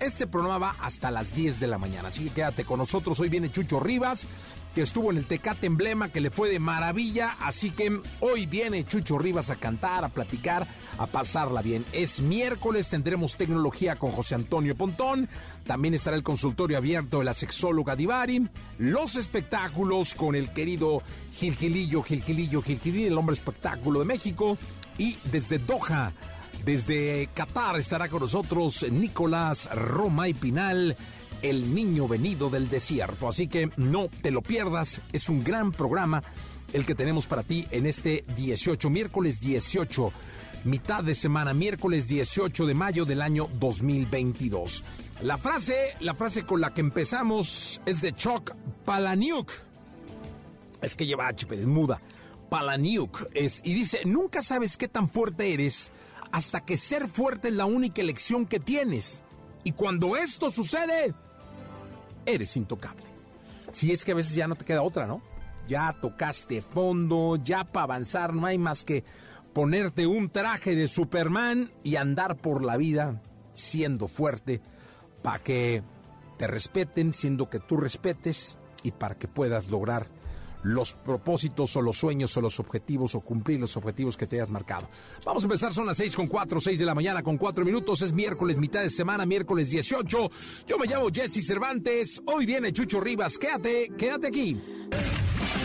[0.00, 3.18] Este programa va hasta las 10 de la mañana, así que quédate con nosotros.
[3.18, 4.28] Hoy viene Chucho Rivas,
[4.72, 7.36] que estuvo en el Tecate Emblema, que le fue de maravilla.
[7.40, 10.68] Así que hoy viene Chucho Rivas a cantar, a platicar,
[10.98, 11.84] a pasarla bien.
[11.90, 15.28] Es miércoles, tendremos tecnología con José Antonio Pontón.
[15.66, 18.48] También estará el consultorio abierto de la sexóloga Divari.
[18.78, 21.02] Los espectáculos con el querido
[21.32, 24.58] Gilgilillo, Gilgilillo, Gilgilillo, el hombre espectáculo de México.
[24.96, 26.12] Y desde Doha
[26.68, 30.98] desde Qatar estará con nosotros Nicolás Roma y Pinal,
[31.40, 33.26] el niño venido del desierto.
[33.26, 36.22] Así que no te lo pierdas, es un gran programa
[36.74, 40.12] el que tenemos para ti en este 18, miércoles 18,
[40.64, 44.84] mitad de semana, miércoles 18 de mayo del año 2022.
[45.22, 49.50] La frase, la frase con la que empezamos es de Chuck Palaniuk.
[50.82, 52.02] Es que lleva H, es muda.
[52.50, 55.92] Palaniuk y dice, "Nunca sabes qué tan fuerte eres."
[56.32, 59.22] Hasta que ser fuerte es la única elección que tienes.
[59.64, 61.14] Y cuando esto sucede,
[62.26, 63.04] eres intocable.
[63.72, 65.22] Si es que a veces ya no te queda otra, ¿no?
[65.66, 69.04] Ya tocaste fondo, ya para avanzar no hay más que
[69.52, 73.20] ponerte un traje de Superman y andar por la vida
[73.52, 74.60] siendo fuerte
[75.22, 75.82] para que
[76.38, 80.06] te respeten, siendo que tú respetes y para que puedas lograr
[80.62, 84.50] los propósitos o los sueños o los objetivos o cumplir los objetivos que te hayas
[84.50, 84.88] marcado.
[85.24, 88.02] Vamos a empezar, son las 6 con 4, 6 de la mañana con 4 minutos,
[88.02, 90.30] es miércoles, mitad de semana, miércoles 18.
[90.66, 94.60] Yo me llamo Jesse Cervantes, hoy viene Chucho Rivas, quédate, quédate aquí.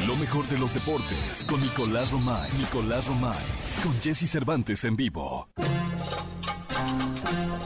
[0.07, 2.51] Lo mejor de los deportes con Nicolás Romay.
[2.57, 3.43] Nicolás Romay,
[3.81, 5.47] con Jesse Cervantes en vivo.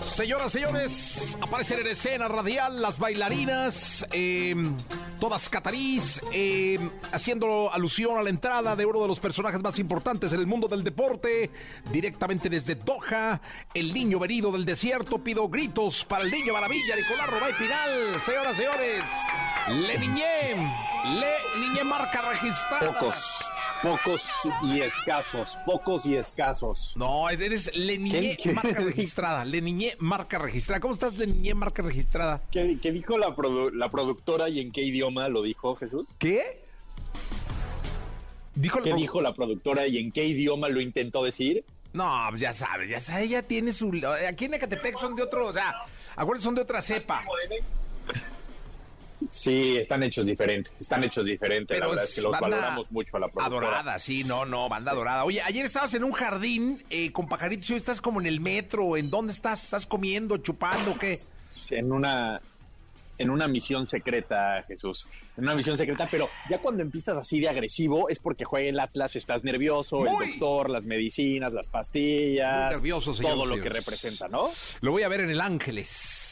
[0.03, 4.55] Señoras, señores, aparecen en escena radial las bailarinas, eh,
[5.19, 6.79] todas catarís, eh,
[7.11, 10.67] haciendo alusión a la entrada de uno de los personajes más importantes en el mundo
[10.67, 11.51] del deporte,
[11.91, 13.41] directamente desde Doha,
[13.73, 18.57] el niño venido del desierto, pido gritos para el niño maravilla, Nicolás Robay Final, señoras,
[18.57, 19.03] señores,
[19.67, 20.55] Le Niñé,
[21.19, 22.93] Le Niñé marca registrada.
[22.93, 23.45] Pocos
[23.81, 24.23] pocos
[24.63, 26.93] y escasos, pocos y escasos.
[26.95, 29.45] No, eres Leniñé marca registrada.
[29.45, 30.79] Leniñé marca registrada.
[30.79, 32.41] ¿Cómo estás, Leniñé marca registrada?
[32.51, 33.35] ¿Qué, qué dijo la,
[33.73, 36.15] la, productora y en qué idioma lo dijo Jesús?
[36.19, 36.63] ¿Qué?
[38.55, 41.63] ¿Dijo ¿Qué dijo la productora y en qué idioma lo intentó decir?
[41.93, 43.91] No, pues ya sabes, ya sabes, ella tiene su...
[44.27, 45.73] Aquí en Ecatepec son de otro, o sea,
[46.15, 47.23] acuérdense, son de otra cepa.
[49.29, 51.75] Sí, están hechos diferentes, están hechos diferentes.
[51.75, 53.67] Pero la verdad es que los valoramos mucho a la productora.
[53.67, 55.25] Adorada, sí, no, no, banda dorada.
[55.25, 58.39] Oye, ayer estabas en un jardín eh, con pajaritos y hoy estás como en el
[58.39, 58.97] metro.
[58.97, 59.63] ¿En dónde estás?
[59.63, 61.17] ¿Estás comiendo, chupando, qué?
[61.71, 62.39] En una,
[63.17, 65.07] en una misión secreta, Jesús.
[65.37, 68.79] En una misión secreta, pero ya cuando empiezas así de agresivo es porque juega el
[68.79, 72.71] Atlas, estás nervioso, el doctor, las medicinas, las pastillas.
[72.71, 74.49] nervioso, Todo lo que representa, ¿no?
[74.81, 76.26] Lo voy a ver en el Ángeles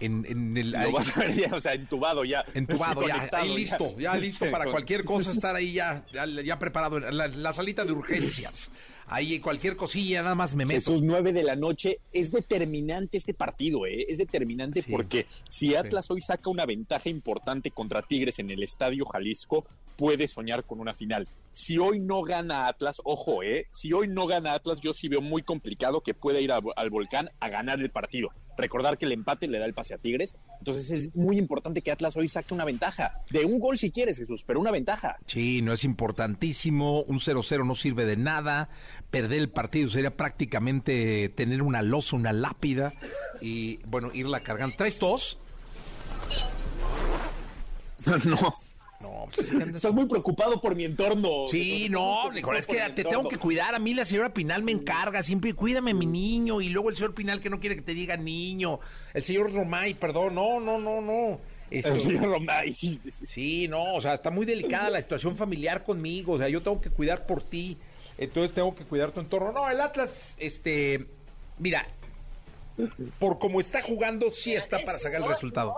[0.00, 0.70] en, el...
[0.72, 2.44] Lo vas a ver ya, o sea, entubado ya.
[2.54, 6.04] Entubado ya, ahí listo, ya, listo para cualquier cosa estar ahí ya,
[6.44, 8.70] ya, preparado, la, la, salita de urgencias.
[9.08, 10.80] Ahí cualquier cosilla, nada más me meto.
[10.80, 14.04] Jesús, nueve de la noche, es determinante este partido, ¿eh?
[14.08, 19.04] Es determinante porque si Atlas hoy saca una ventaja importante contra Tigres en el Estadio
[19.04, 19.64] Jalisco,
[19.96, 21.28] puede soñar con una final.
[21.50, 23.66] Si hoy no gana Atlas, ojo, ¿eh?
[23.70, 27.30] Si hoy no gana Atlas, yo sí veo muy complicado que pueda ir al volcán
[27.40, 28.30] a ganar el partido.
[28.58, 30.34] Recordar que el empate le da el pase a Tigres.
[30.58, 33.20] Entonces es muy importante que Atlas hoy saque una ventaja.
[33.30, 35.16] De un gol si quieres, Jesús, pero una ventaja.
[35.26, 37.02] Sí, no es importantísimo.
[37.02, 38.70] Un 0-0 no sirve de nada.
[39.10, 42.94] Perder el partido sería prácticamente tener una losa, una lápida
[43.40, 44.76] y, bueno, irla cargando.
[44.76, 45.38] ¿Traes tos?
[48.24, 48.54] no.
[49.00, 51.48] No, pues es que Estás muy preocupado por mi entorno.
[51.50, 53.74] Sí, no, Nicolás, es que te tengo que cuidar.
[53.74, 56.60] A mí la señora Pinal me encarga siempre, cuídame mi niño.
[56.60, 58.80] Y luego el señor Pinal que no quiere que te diga niño.
[59.12, 61.40] El señor Romay, perdón, no, no, no, no.
[61.70, 63.68] el señor Romay, sí, sí.
[63.68, 66.32] no, o sea, está muy delicada la situación familiar conmigo.
[66.34, 67.76] O sea, yo tengo que cuidar por ti.
[68.18, 69.52] Entonces tengo que cuidar tu entorno.
[69.52, 71.06] No, el Atlas, este,
[71.58, 71.86] mira,
[73.18, 75.74] por cómo está jugando, sí está para sacar el resultado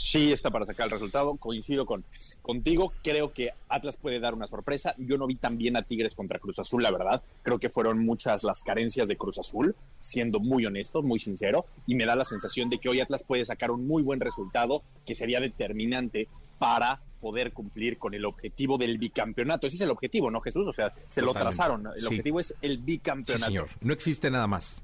[0.00, 1.36] sí está para sacar el resultado.
[1.36, 2.04] Coincido con
[2.42, 2.92] contigo.
[3.02, 4.94] Creo que Atlas puede dar una sorpresa.
[4.98, 7.22] Yo no vi tan bien a Tigres contra Cruz Azul, la verdad.
[7.42, 11.66] Creo que fueron muchas las carencias de Cruz Azul, siendo muy honesto, muy sincero.
[11.86, 14.82] Y me da la sensación de que hoy Atlas puede sacar un muy buen resultado
[15.06, 19.66] que sería determinante para poder cumplir con el objetivo del bicampeonato.
[19.66, 20.66] Ese es el objetivo, ¿no, Jesús?
[20.66, 21.86] O sea, se lo trazaron.
[21.96, 23.46] El objetivo es el bicampeonato.
[23.46, 23.68] señor.
[23.80, 24.82] No existe nada más.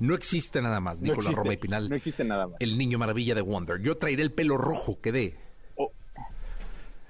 [0.00, 1.88] No existe nada más, Nicolás Roma y Pinal.
[1.88, 2.56] No existe nada más.
[2.60, 3.80] El niño maravilla de Wonder.
[3.80, 5.36] Yo traeré el pelo rojo, quedé.
[5.76, 5.92] Oh.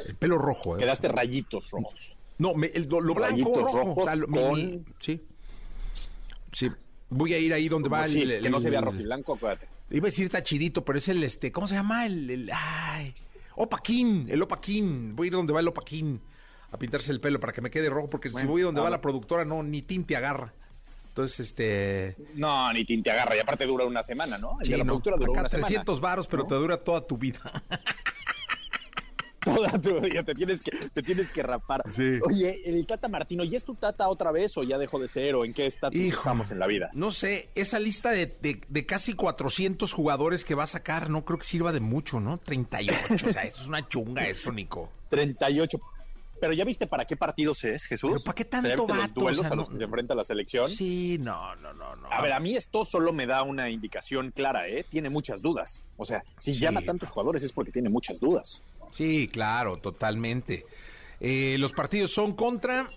[0.07, 0.77] El pelo rojo.
[0.77, 0.81] ¿eh?
[0.81, 2.17] Quedaste rayitos rojos.
[2.39, 4.07] No, lo, blanco, rojo.
[5.01, 5.21] sí.
[6.53, 6.71] Sí.
[7.11, 9.67] Voy a ir ahí donde va el, Que no se vea rojo y blanco, acuérdate.
[9.91, 12.07] Iba a decir tachidito, pero es el, este, ¿cómo se llama?
[12.07, 13.15] El, el ay,
[13.57, 15.17] Opaquín, el Opaquín.
[15.17, 16.21] Voy a ir donde va el Opaquín
[16.71, 19.01] a pintarse el pelo para que me quede rojo, porque si voy donde va la
[19.01, 20.53] productora, no, ni tinte agarra.
[21.19, 22.15] Entonces, este...
[22.35, 23.35] No, ni te agarra.
[23.35, 24.57] Y aparte dura una semana, ¿no?
[24.63, 24.99] sí, no.
[24.99, 27.41] Acá 300 varos, pero te dura toda tu vida.
[29.45, 30.23] toda tu vida.
[30.23, 31.83] Te tienes que, te tienes que rapar.
[31.91, 32.21] Sí.
[32.25, 35.35] Oye, el Tata Martino, ¿ya es tu Tata otra vez o ya dejó de ser?
[35.35, 36.89] ¿O en qué estatus estamos en la vida?
[36.93, 37.49] No sé.
[37.57, 38.27] Esa lista de,
[38.69, 42.39] de, casi 400 jugadores que va a sacar no creo que sirva de mucho, ¿no?
[42.39, 43.27] 38.
[43.27, 44.89] o sea, eso es una chunga eso, Nico.
[45.09, 45.81] 38.
[46.41, 48.11] Pero ya viste para qué partidos es, Jesús.
[48.11, 49.03] ¿Pero para qué tanto vato?
[49.03, 50.71] Los duelos a los que se enfrenta la selección.
[50.71, 52.09] Sí, no, no, no, no.
[52.11, 54.85] A ver, a mí esto solo me da una indicación clara, ¿eh?
[54.89, 55.85] Tiene muchas dudas.
[55.97, 58.63] O sea, si llama tantos jugadores es porque tiene muchas dudas.
[58.93, 60.65] Sí, claro, totalmente.
[61.21, 62.91] Eh, los partidos son contra.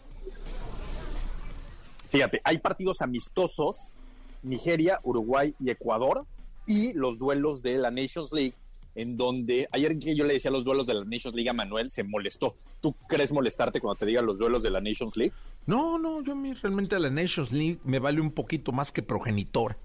[2.10, 4.00] Fíjate, hay partidos amistosos:
[4.44, 6.26] Nigeria, Uruguay y Ecuador.
[6.68, 8.54] Y los duelos de la Nations League
[8.96, 11.90] en donde ayer que yo le decía los duelos de la Nations League a Manuel,
[11.90, 12.56] se molestó.
[12.82, 15.34] ¿Tú crees molestarte cuando te digan los duelos de la Nations League?
[15.66, 19.02] No, no, yo a mí realmente la Nations League me vale un poquito más que
[19.02, 19.78] progenitor.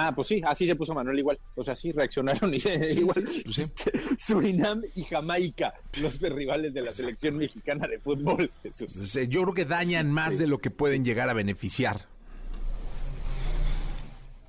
[0.00, 1.38] Ah, pues sí, así se puso Manuel igual.
[1.56, 3.26] O sea, sí reaccionaron y se igual.
[4.16, 8.50] Surinam y Jamaica, los rivales de la selección mexicana de fútbol.
[9.28, 12.06] Yo creo que dañan más de lo que pueden llegar a beneficiar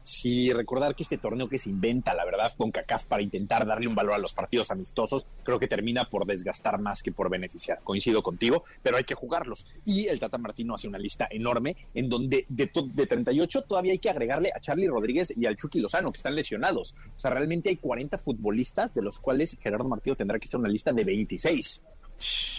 [0.09, 3.87] sí, recordar que este torneo que se inventa, la verdad, con CACAF para intentar darle
[3.87, 7.79] un valor a los partidos amistosos, creo que termina por desgastar más que por beneficiar.
[7.83, 9.65] Coincido contigo, pero hay que jugarlos.
[9.85, 13.99] Y el Tata Martino hace una lista enorme en donde de, de 38 todavía hay
[13.99, 16.95] que agregarle a Charlie Rodríguez y al Chucky Lozano, que están lesionados.
[17.15, 20.69] O sea, realmente hay 40 futbolistas, de los cuales Gerardo Martino tendrá que hacer una
[20.69, 21.83] lista de 26.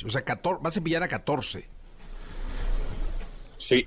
[0.07, 1.67] O sea, 14, vas a pillar a 14.
[3.59, 3.85] Sí,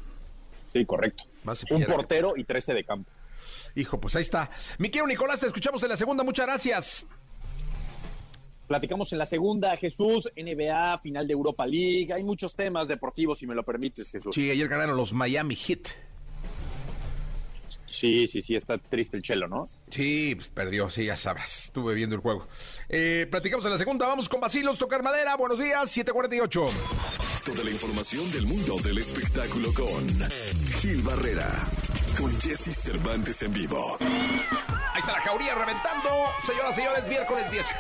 [0.71, 1.24] sí, correcto.
[1.71, 3.10] un portero y 13 de campo.
[3.75, 4.49] Hijo, pues ahí está.
[4.77, 6.23] Mi querido Nicolás, te escuchamos en la segunda.
[6.23, 7.05] Muchas gracias.
[8.67, 12.13] Platicamos en la segunda, Jesús, NBA, final de Europa League.
[12.13, 14.33] Hay muchos temas deportivos, si me lo permites, Jesús.
[14.33, 15.89] Sí, ayer ganaron los Miami Heat.
[17.87, 19.69] Sí, sí, sí, está triste el chelo, ¿no?
[19.89, 21.65] Sí, pues perdió, sí, ya sabrás.
[21.65, 22.47] Estuve viendo el juego.
[22.89, 25.35] Eh, platicamos en la segunda, vamos con Basilos, tocar madera.
[25.35, 26.65] Buenos días, 748.
[27.45, 30.07] Toda la información del mundo del espectáculo con
[30.79, 31.67] Gil Barrera
[32.18, 33.98] con Jesse Cervantes en vivo.
[34.00, 36.10] Ahí está la jauría reventando.
[36.46, 37.79] Señoras y señores, miércoles 18.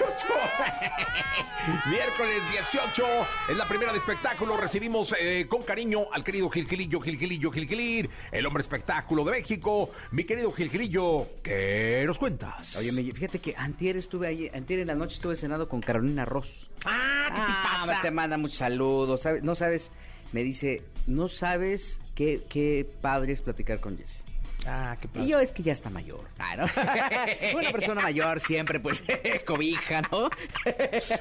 [1.89, 3.05] miércoles 18.
[3.49, 4.57] Es la primera de espectáculo.
[4.57, 9.91] Recibimos eh, con cariño al querido Gilgilillo, Gilgilillo, Gilgilir, el hombre espectáculo de México.
[10.11, 12.75] Mi querido Gilgilillo, ¿qué nos cuentas?
[12.77, 16.51] Oye, fíjate que antier estuve ahí, antier en la noche estuve cenado con Carolina Ross.
[16.85, 18.01] Ah, ¿qué te ah, pasa?
[18.01, 19.21] Te manda muchos saludos.
[19.43, 19.91] No sabes,
[20.31, 24.22] me dice, no sabes qué, qué padre es platicar con Jesse.
[24.67, 26.21] Ah, qué Y yo es que ya está mayor.
[26.39, 26.65] Ah, ¿no?
[27.59, 29.03] Una persona mayor siempre, pues,
[29.45, 30.29] cobija, ¿no?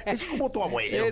[0.07, 1.07] es como tu abuelo.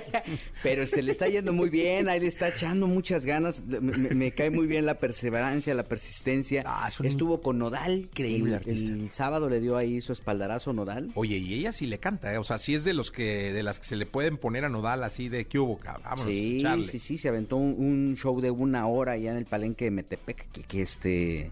[0.62, 3.62] Pero se le está yendo muy bien, ahí le está echando muchas ganas.
[3.64, 6.62] Me, cae muy bien la perseverancia, la persistencia.
[6.66, 8.08] Ah, Estuvo con Nodal.
[8.14, 11.10] Increíble el, sábado le dio ahí su espaldarazo Nodal.
[11.14, 12.38] Oye, y ella sí le canta, ¿eh?
[12.38, 14.68] O sea, sí es de los que, de las que se le pueden poner a
[14.68, 18.86] Nodal así de que hubo, Vámonos, sí, sí, sí, se aventó un, show de una
[18.86, 21.50] hora allá en el palenque de Metepec, que, que este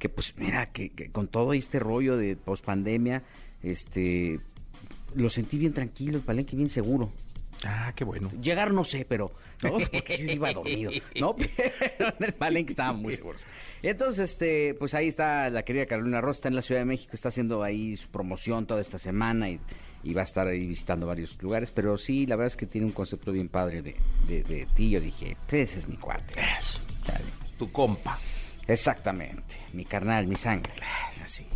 [0.00, 3.22] que pues mira, que, con todo este rollo de pospandemia,
[3.62, 4.40] este,
[5.14, 7.12] lo sentí bien tranquilo, el palenque bien seguro.
[7.66, 8.30] Ah, qué bueno.
[8.40, 9.30] Llegar no sé, pero
[9.62, 10.90] no, porque yo iba dormido,
[11.20, 11.36] ¿no?
[11.98, 13.42] Pero en el palenque estaban muy seguros.
[13.82, 17.10] Entonces, este, pues ahí está la querida Carolina Rosa, está en la Ciudad de México,
[17.12, 19.60] está haciendo ahí su promoción toda esta semana y,
[20.02, 22.86] y va a estar ahí visitando varios lugares, pero sí, la verdad es que tiene
[22.86, 23.94] un concepto bien padre de,
[24.26, 24.88] de, de ti.
[24.88, 26.32] Yo dije, pues, ese es mi cuate.
[26.58, 26.80] Eso.
[27.04, 27.26] Chale.
[27.58, 28.18] Tu compa.
[28.72, 30.72] Exactamente, mi carnal, mi sangre.
[31.22, 31.46] Así.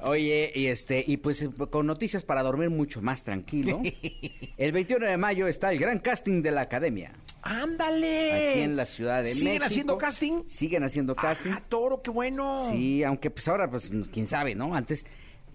[0.00, 3.80] Oye, y este, y pues eh, con noticias para dormir mucho más tranquilo.
[4.56, 7.12] El 21 de mayo está el gran casting de la academia.
[7.42, 8.50] Ándale.
[8.50, 9.64] Aquí en la Ciudad de ¿Siguen México.
[9.64, 10.42] haciendo casting?
[10.46, 11.52] Siguen haciendo casting.
[11.52, 12.68] Ah, toro, qué bueno.
[12.70, 14.74] Sí, aunque pues ahora, pues quién sabe, ¿no?
[14.74, 15.06] Antes,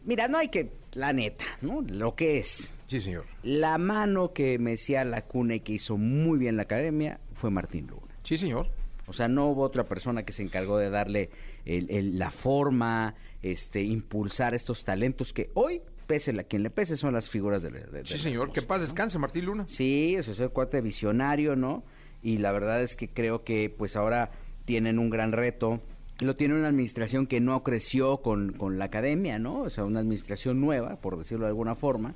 [0.04, 1.82] mira, no hay que, la neta, ¿no?
[1.82, 2.74] Lo que es.
[2.88, 3.26] Sí, señor.
[3.44, 7.88] La mano que mecía la cuna y que hizo muy bien la academia fue Martín
[7.88, 8.16] Luna.
[8.24, 8.68] Sí, señor.
[9.08, 11.30] O sea, no hubo otra persona que se encargó de darle
[11.66, 16.98] el- el- la forma, este, impulsar estos talentos que hoy, pese a quien le pese,
[16.98, 18.52] son las figuras de, de- de Sí, señor.
[18.52, 19.66] Que paz descanse, Martín Luna.
[19.68, 21.84] Sí, eso es el cuate visionario, ¿no?
[22.24, 24.32] Y la verdad es que creo que pues ahora
[24.66, 25.82] tienen un gran reto.
[26.22, 29.62] Lo tiene una administración que no creció con, con la academia, ¿no?
[29.62, 32.16] O sea, una administración nueva, por decirlo de alguna forma.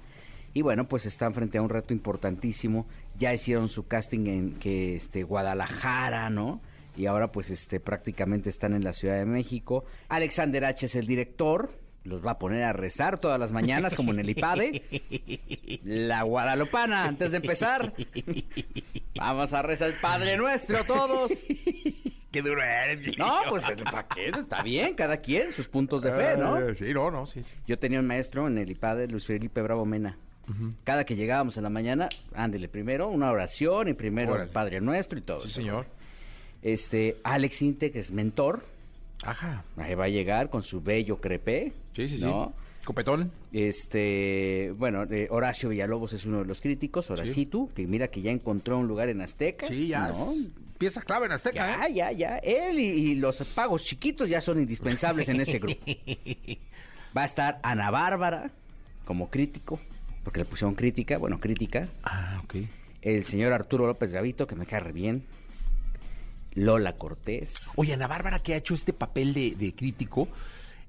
[0.54, 2.88] Y bueno, pues están frente a un reto importantísimo.
[3.20, 6.62] Ya hicieron su casting en que este Guadalajara, ¿no?
[6.98, 9.86] Y ahora pues este prácticamente están en la Ciudad de México.
[10.10, 11.70] Alexander H es el director.
[12.06, 14.84] Los va a poner a rezar todas las mañanas como en el IPADE.
[15.84, 17.94] La Guadalupana, antes de empezar.
[19.18, 21.32] Vamos a rezar el Padre Nuestro todos.
[22.32, 24.30] Qué duro eres, No, pues ¿para qué?
[24.30, 26.58] Está bien, cada quien, sus puntos de fe, ¿no?
[26.60, 27.56] Eh, Sí, no, no, sí, sí.
[27.68, 30.18] Yo tenía un maestro en el IPADE, Luis Felipe Bravo Mena.
[30.84, 34.48] Cada que llegábamos en la mañana, ándele primero una oración y primero Órale.
[34.48, 35.42] el Padre Nuestro y todo.
[35.42, 35.60] Sí, eso.
[35.60, 35.86] señor.
[36.62, 38.66] Este, Alex Inte, que es mentor,
[39.24, 39.64] Ajá.
[39.78, 41.74] ahí va a llegar con su bello crepé.
[41.94, 42.26] Sí, sí, sí.
[42.86, 43.32] Copetón.
[43.52, 48.32] Este, bueno, eh, Horacio Villalobos es uno de los críticos, Horacitu, que mira que ya
[48.32, 49.68] encontró un lugar en Azteca.
[49.68, 50.08] Sí, ya.
[50.10, 50.32] ¿no?
[50.32, 51.94] es Pieza clave en Azteca, Ya, ¿eh?
[51.94, 52.38] ya, ya.
[52.38, 55.80] Él y, y los pagos chiquitos ya son indispensables en ese grupo.
[57.18, 58.52] Va a estar Ana Bárbara
[59.06, 59.80] como crítico,
[60.24, 61.88] porque le pusieron crítica, bueno, crítica.
[62.04, 62.56] Ah, ok.
[63.02, 65.24] El señor Arturo López Gavito, que me cae re bien.
[66.56, 67.72] Lola Cortés.
[67.76, 70.28] Oye, Ana Bárbara, que ha hecho este papel de, de crítico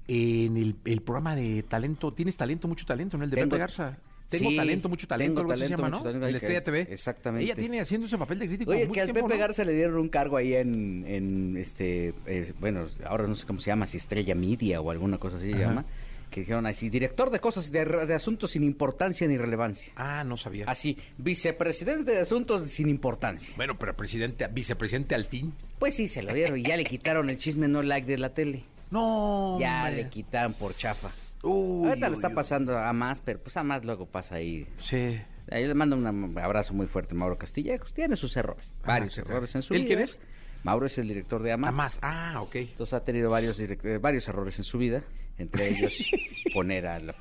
[0.07, 2.11] en el, el programa de talento.
[2.13, 3.23] Tienes talento, mucho talento, ¿no?
[3.23, 3.97] El de Pepe Garza.
[4.29, 6.03] Tengo Sí, talento, mucho talento, algo así se talento, llama, ¿no?
[6.03, 6.87] talento, En la Estrella TV.
[6.89, 7.43] exactamente.
[7.45, 9.41] Ella tiene haciendo ese papel de crítico Oye, mucho que al tiempo, Pepe ¿no?
[9.41, 13.59] Garza le dieron un cargo ahí en, en este, eh, bueno, ahora no sé cómo
[13.59, 15.83] se llama, si Estrella Media o alguna cosa así se llama,
[16.31, 19.93] que dijeron así, director de cosas, de, de asuntos sin importancia ni relevancia.
[19.95, 20.65] Ah, no sabía.
[20.67, 23.53] Así, vicepresidente de asuntos sin importancia.
[23.57, 25.53] Bueno, pero presidente, vicepresidente al fin.
[25.77, 28.33] Pues sí, se lo dieron y ya le quitaron el chisme no like de la
[28.33, 28.63] tele.
[28.89, 31.09] No, Ya le quitaron por chafa.
[31.43, 32.33] Uy, Ahorita uy, está uy.
[32.35, 34.67] pasando a más, pero pues a más luego pasa ahí.
[34.79, 35.19] Sí.
[35.49, 37.93] Ahí le mando un abrazo muy fuerte a Mauro Castillejos.
[37.93, 39.87] Tiene sus errores, Ah, varios errores en su ¿Él vida.
[39.87, 40.19] quién es?
[40.63, 41.69] Mauro es el director de Amas.
[41.69, 41.99] A más.
[42.03, 42.55] Ah, ok.
[42.57, 45.03] Entonces ha tenido varios, eh, varios errores en su vida,
[45.41, 46.11] entre ellos
[46.53, 47.15] poner a la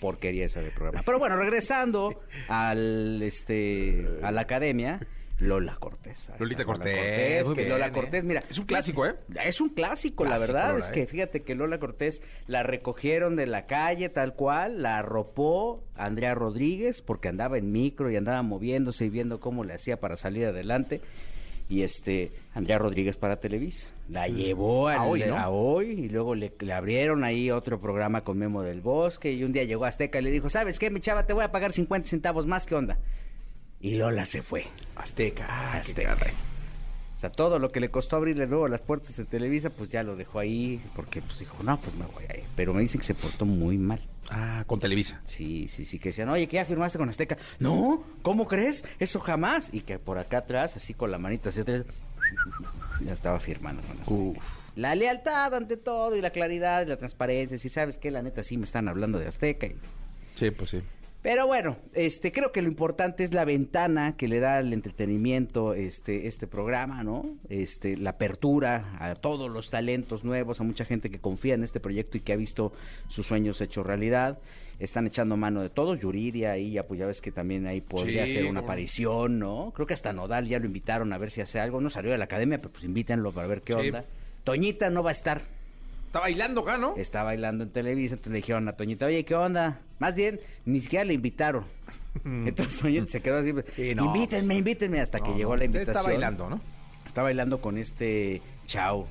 [0.00, 1.02] porquería esa del programa.
[1.04, 5.00] Pero bueno, regresando al este a la academia,
[5.40, 6.30] Lola Cortés.
[6.38, 7.92] Lolita Cortés, muy que bien, Lola ¿eh?
[7.92, 8.42] Cortés, mira.
[8.48, 9.14] Es un clásico, ¿eh?
[9.44, 10.72] Es un clásico, la verdad.
[10.72, 11.06] Lola, es que ¿eh?
[11.06, 17.02] fíjate que Lola Cortés la recogieron de la calle tal cual, la arropó Andrea Rodríguez
[17.02, 21.00] porque andaba en micro y andaba moviéndose y viendo cómo le hacía para salir adelante.
[21.68, 23.86] Y este, Andrea Rodríguez para Televisa.
[24.08, 25.36] La llevó A hoy, ¿no?
[25.36, 29.44] a hoy y luego le, le abrieron ahí otro programa con Memo del Bosque y
[29.44, 31.26] un día llegó Azteca y le dijo, ¿sabes qué, mi chava?
[31.26, 32.98] Te voy a pagar 50 centavos más, ¿qué onda?
[33.80, 34.64] Y Lola se fue.
[34.96, 35.46] Azteca.
[35.48, 36.16] Ah, Azteca.
[37.16, 40.04] O sea, todo lo que le costó abrirle luego las puertas de Televisa, pues ya
[40.04, 42.44] lo dejó ahí, porque pues dijo, no, pues me voy a ir.
[42.54, 44.00] Pero me dicen que se portó muy mal.
[44.30, 45.20] Ah, con Televisa.
[45.26, 47.36] Sí, sí, sí, que decían, oye, que ya firmaste con Azteca.
[47.58, 48.84] No, ¿cómo crees?
[49.00, 49.68] Eso jamás.
[49.72, 51.86] Y que por acá atrás, así con la manita hacia atrás,
[53.04, 54.14] ya estaba firmando con Azteca.
[54.20, 54.44] Uf.
[54.76, 57.58] La lealtad ante todo y la claridad y la transparencia.
[57.58, 59.66] Si sabes que la neta sí me están hablando de Azteca.
[59.66, 59.76] y-
[60.34, 60.80] Sí, pues sí.
[61.20, 65.74] pero bueno, este, creo que lo importante es la ventana que le da el entretenimiento,
[65.74, 67.26] este, este programa, ¿no?
[67.48, 71.80] Este, la apertura a todos los talentos nuevos, a mucha gente que confía en este
[71.80, 72.72] proyecto y que ha visto
[73.08, 74.38] sus sueños hechos realidad.
[74.78, 78.24] Están echando mano de todos, Yuridia ahí ya, pues ya ves que también ahí podría
[78.26, 79.72] Sí, hacer una aparición, ¿no?
[79.74, 81.80] Creo que hasta Nodal ya lo invitaron a ver si hace algo.
[81.80, 83.78] No salió de la academia, pero pues invítenlo para ver qué Sí.
[83.88, 84.04] onda.
[84.44, 85.42] Toñita no va a estar.
[86.06, 86.94] Está bailando acá, ¿no?
[86.96, 89.80] Está bailando en Televisa, entonces le dijeron a Toñita, oye, ¿qué onda?
[89.98, 91.64] Más bien, ni siquiera le invitaron.
[92.24, 94.06] Entonces Toñita se quedó así, Sí, no.
[94.06, 95.96] invítenme, invítenme, hasta que llegó no, la invitación.
[95.96, 96.60] Está bailando, ¿no?
[97.04, 99.06] Está bailando con este Chao.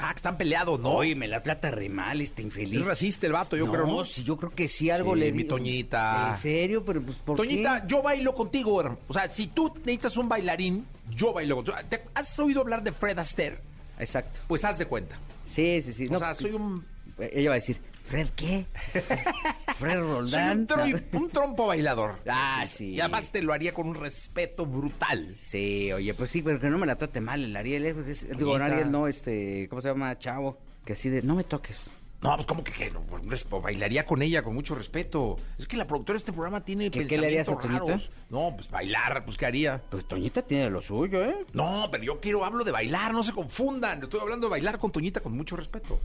[0.00, 0.90] Ah, que están peleados, ¿no?
[0.90, 2.80] Oye, me la trata re mal este infeliz.
[2.80, 4.04] Es racista el vato, yo creo, ¿no?
[4.04, 5.44] Sí, yo creo que sí algo Sí, le mi.
[5.44, 6.30] Toñita.
[6.30, 6.84] ¿En serio?
[6.84, 7.86] Pero pues ¿por Toñita, qué?
[7.88, 8.80] yo bailo contigo.
[8.80, 8.98] hermano.
[9.06, 11.76] O sea, si tú necesitas un bailarín, yo bailo contigo.
[11.88, 13.58] ¿Te- ¿Has oído hablar de Fred Astaire?
[13.98, 14.40] Exacto.
[14.48, 15.16] Pues haz de cuenta.
[15.48, 16.08] Sí, sí, sí.
[16.08, 16.84] O sea, soy un,
[17.18, 18.66] Ella va a decir, ¿Fred qué?
[19.76, 20.58] ¿Fred soy Roldán?
[20.60, 22.18] un, tro- un trompo bailador.
[22.28, 22.90] Ah, sí.
[22.90, 25.36] Y además te lo haría con un respeto brutal.
[25.42, 27.94] Sí, oye, pues sí, pero que no me la trate mal el Ariel, ¿eh?
[27.94, 28.66] Porque es- digo, Toñita.
[28.66, 30.18] Ariel no, este, ¿cómo se llama?
[30.18, 31.90] Chavo, que así de, no me toques.
[32.22, 35.36] No, pues como que, que no, por un resp- bailaría con ella con mucho respeto.
[35.58, 37.80] Es que la productora de este programa tiene ¿Qué- qué le harías a Toñita?
[37.84, 38.10] raros.
[38.30, 39.82] No, pues bailar, pues ¿qué haría?
[39.90, 41.36] Pues Toñita tiene lo suyo, ¿eh?
[41.52, 44.02] No, pero yo quiero, hablo de bailar, no se confundan.
[44.02, 45.98] Estoy hablando de bailar con Toñita con mucho respeto.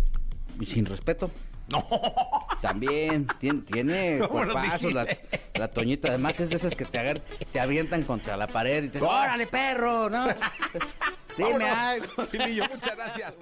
[0.60, 1.32] Y sin respeto.
[1.72, 1.86] No,
[2.62, 5.08] También tiene, tiene ¿Cómo lo cuerpazos la,
[5.54, 6.10] la Toñita.
[6.10, 7.22] Además es de esas que te, agar-
[7.52, 9.08] te avientan contra la pared y te No.
[9.10, 10.10] ¡Órale, perro!
[10.10, 10.28] ¿No?
[11.38, 12.26] Dime algo.
[12.26, 13.36] Filillo, muchas gracias.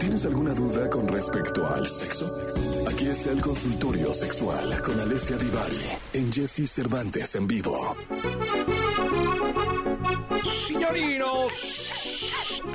[0.00, 2.26] ¿Tienes alguna duda con respecto al sexo?
[2.90, 7.96] Aquí está el consultorio sexual con Alessia Divari en Jesse Cervantes en vivo.
[10.42, 12.03] Signorines,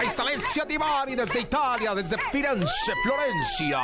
[0.05, 3.79] está Alessia Divari desde Italia, desde Firenze, Florencia.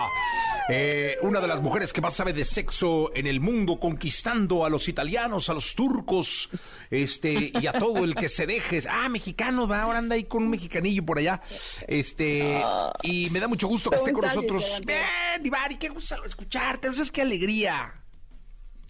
[0.70, 4.70] Eh, una de las mujeres que más sabe de sexo en el mundo, conquistando a
[4.70, 6.50] los italianos, a los turcos,
[6.90, 8.82] este, y a todo el que se deje.
[8.90, 11.42] Ah, mexicano, va, ahora anda ahí con un mexicanillo por allá.
[11.88, 12.64] Este,
[13.04, 14.82] y me da mucho gusto que esté con nosotros.
[14.86, 18.05] Bien, Divari, qué gusto escucharte, no sabes qué alegría.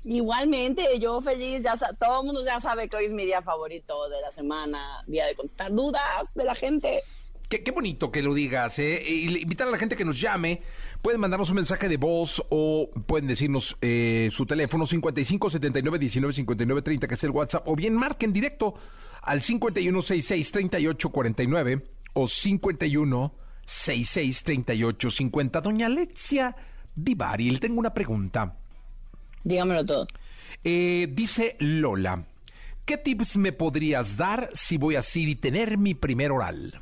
[0.05, 4.07] Igualmente, yo feliz, ya todo el mundo ya sabe que hoy es mi día favorito
[4.09, 6.03] de la semana, día de contestar dudas
[6.35, 7.03] de la gente.
[7.49, 9.03] Qué, qué bonito que lo digas, ¿eh?
[9.07, 10.61] Invitar a la gente que nos llame.
[11.01, 16.33] Pueden mandarnos un mensaje de voz o pueden decirnos eh, su teléfono 55 79 19
[16.33, 18.75] 59 30, que es el WhatsApp, o bien marquen directo
[19.21, 23.33] al 51 66 38 49 o 51
[23.65, 25.61] 66 38 50.
[25.61, 26.55] Doña Alexia
[26.95, 28.55] Divari, tengo una pregunta.
[29.45, 30.07] Dígamelo todo.
[30.65, 32.25] Eh, dice Lola,
[32.85, 36.73] ¿qué tips me podrías dar si voy a ir y tener mi primer oral?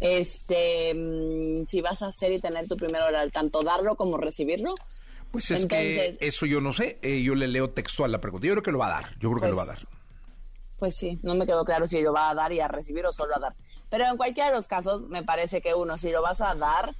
[0.00, 4.74] Este, mm, si vas a hacer y tener tu primer oral, tanto darlo como recibirlo,
[5.30, 8.46] Pues es Entonces- que eso yo no sé, eh, yo le leo textual la pregunta.
[8.46, 9.78] Yo creo que lo va a dar, yo creo que Pues- lo va a dar.
[10.78, 13.12] pues sí, no me quedó claro si lo va a dar y a recibir o
[13.12, 13.54] solo a dar.
[13.90, 16.94] Pero en cualquiera de los casos, me parece que uno, si lo vas a dar,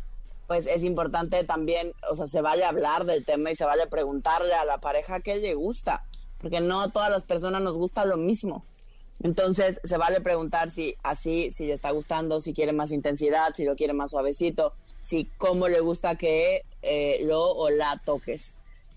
[0.47, 4.55] pues es importante también, o sea, se vale hablar del tema y se vale preguntarle
[4.55, 6.05] a la pareja qué le gusta,
[6.39, 8.65] porque no a todas las personas nos gusta lo mismo.
[9.23, 13.65] Entonces, se vale preguntar si así, si le está gustando, si quiere más intensidad, si
[13.65, 18.55] lo quiere más suavecito, si cómo le gusta que eh, lo o la toques,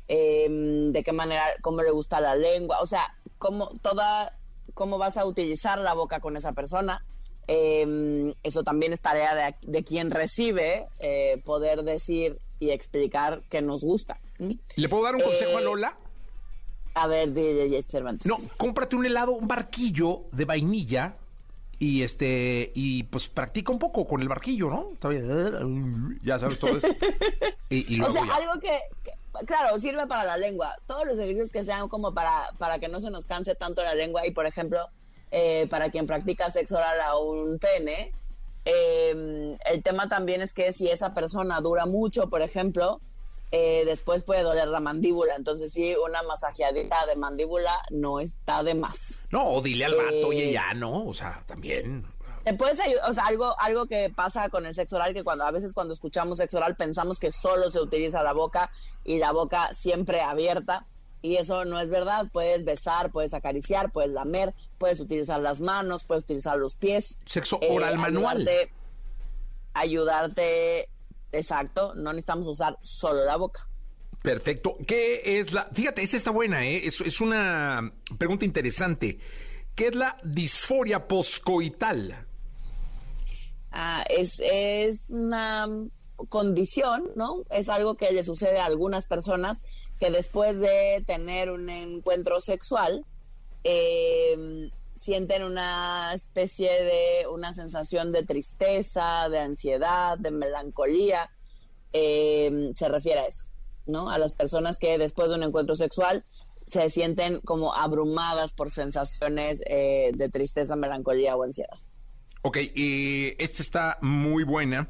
[0.08, 4.38] eh, de qué manera, cómo le gusta la lengua, o sea, cómo toda,
[4.74, 7.06] cómo vas a utilizar la boca con esa persona.
[7.48, 13.62] Eh, eso también es tarea de, de quien recibe eh, poder decir y explicar que
[13.62, 14.20] nos gusta.
[14.40, 14.52] ¿Mm?
[14.76, 15.98] ¿Le puedo dar un consejo a Eh, Lola?
[16.96, 18.26] A ver, DJ Cervantes.
[18.26, 21.16] No, cómprate un helado, un barquillo de vainilla
[21.80, 24.90] y este y pues practica un poco con el barquillo, ¿no?
[26.24, 26.88] Ya sabes todo eso.
[27.70, 28.36] Y, y O sea, ya.
[28.36, 30.74] algo que, que- claro, sirve para la lengua.
[30.88, 33.94] Todos los ejercicios que sean como para, para que no se nos canse tanto la
[33.94, 34.80] lengua y, por ejemplo,
[35.32, 38.13] eh, para quien practica sexo oral a un pene,
[38.66, 43.00] eh, el tema también es que si esa persona dura mucho, por ejemplo,
[43.52, 45.36] eh, después puede doler la mandíbula.
[45.36, 49.16] Entonces, sí, una masajeadita de mandíbula no está de más.
[49.32, 51.06] No, o dile al vato, Eh, oye, ya, ¿no?
[51.06, 52.06] O sea, también.
[52.44, 55.46] Te puedes ayudar, o sea, algo, algo que pasa con el sexo oral, que cuando
[55.46, 58.70] a veces cuando escuchamos sexo oral pensamos que solo se utiliza la boca
[59.04, 60.86] y la boca siempre abierta.
[61.28, 62.30] Y eso no es verdad.
[62.32, 67.18] Puedes besar, puedes acariciar, puedes lamer, puedes utilizar las manos, puedes utilizar los pies.
[67.26, 68.48] Sexo Eh, oral manual.
[68.48, 68.72] Ayudarte,
[69.74, 70.90] ayudarte,
[71.34, 71.94] exacto.
[71.96, 73.68] No necesitamos usar solo la boca.
[74.22, 74.78] Perfecto.
[74.88, 75.70] ¿Qué es la...?
[75.74, 76.88] Fíjate, esa está buena, ¿eh?
[76.88, 79.20] Es, es una pregunta interesante.
[79.76, 82.26] ¿Qué es la disforia poscoital?
[83.72, 85.68] Ah, es, es una
[86.30, 87.44] condición, ¿no?
[87.52, 89.62] Es algo que le sucede a algunas personas
[90.00, 93.06] que después de tener un encuentro sexual
[93.64, 101.30] eh, sienten una especie de, una sensación de tristeza, de ansiedad, de melancolía.
[101.94, 103.46] Eh, se refiere a eso,
[103.86, 104.10] ¿no?
[104.10, 106.26] A las personas que después de un encuentro sexual
[106.68, 111.80] se sienten como abrumadas por sensaciones eh, de tristeza, melancolía o ansiedad.
[112.42, 114.90] Ok, y esta está muy buena.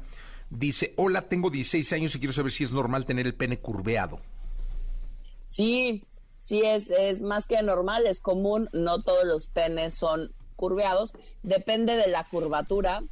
[0.50, 4.20] Dice, hola, tengo 16 años y quiero saber si es normal tener el pene curveado.
[5.48, 6.04] Sí,
[6.38, 11.96] sí es, es más que normal, es común, no todos los penes son curveados, depende
[11.96, 13.02] de la curvatura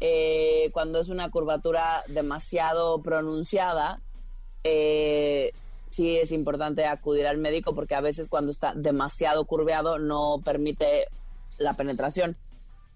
[0.00, 4.00] eh, cuando es una curvatura demasiado pronunciada,
[4.64, 5.52] eh,
[5.90, 11.06] sí es importante acudir al médico porque a veces cuando está demasiado curveado no permite
[11.58, 12.36] la penetración.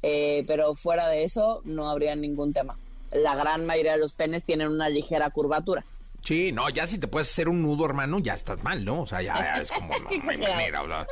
[0.02, 2.78] Eh, pero fuera de eso no habría ningún tema.
[3.12, 5.84] La gran mayoría de los penes tienen una ligera curvatura.
[6.24, 9.02] Sí, no, ya si te puedes hacer un nudo, hermano, ya estás mal, ¿no?
[9.02, 11.06] O sea, ya, ya es como, no, no hay manera, o sea.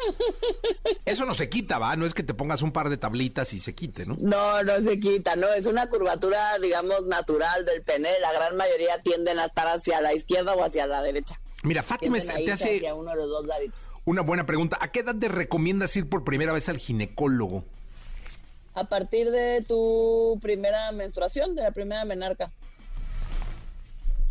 [1.04, 1.94] Eso no se quita, ¿va?
[1.96, 4.16] No es que te pongas un par de tablitas y se quite, ¿no?
[4.18, 8.08] No, no se quita, no, es una curvatura, digamos, natural del pene.
[8.22, 11.38] La gran mayoría tienden a estar hacia la izquierda o hacia la derecha.
[11.62, 13.92] Mira, Fátima a te hace hacia uno de los dos laditos.
[14.06, 14.78] una buena pregunta.
[14.80, 17.64] ¿A qué edad te recomiendas ir por primera vez al ginecólogo?
[18.74, 22.50] A partir de tu primera menstruación, de la primera menarca.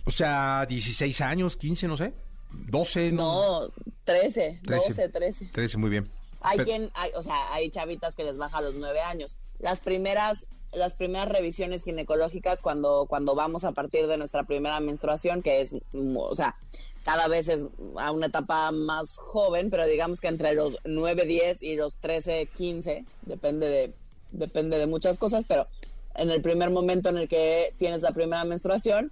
[0.05, 2.13] O sea, 16 años, 15, no sé.
[2.51, 3.61] 12, no.
[3.67, 5.45] No, 13, 12, 13.
[5.51, 6.07] 13, muy bien.
[6.41, 9.37] Hay Pero- quien, hay, o sea, hay chavitas que les baja a los nueve años.
[9.59, 15.43] Las primeras, las primeras revisiones ginecológicas cuando, cuando vamos a partir de nuestra primera menstruación,
[15.43, 16.55] que es, o sea,
[17.03, 17.65] cada vez es
[17.97, 22.47] a una etapa más joven, pero digamos que entre los 9, 10 y los 13,
[22.53, 23.93] 15, depende de,
[24.31, 25.67] depende de muchas cosas, pero
[26.15, 29.11] en el primer momento en el que tienes la primera menstruación,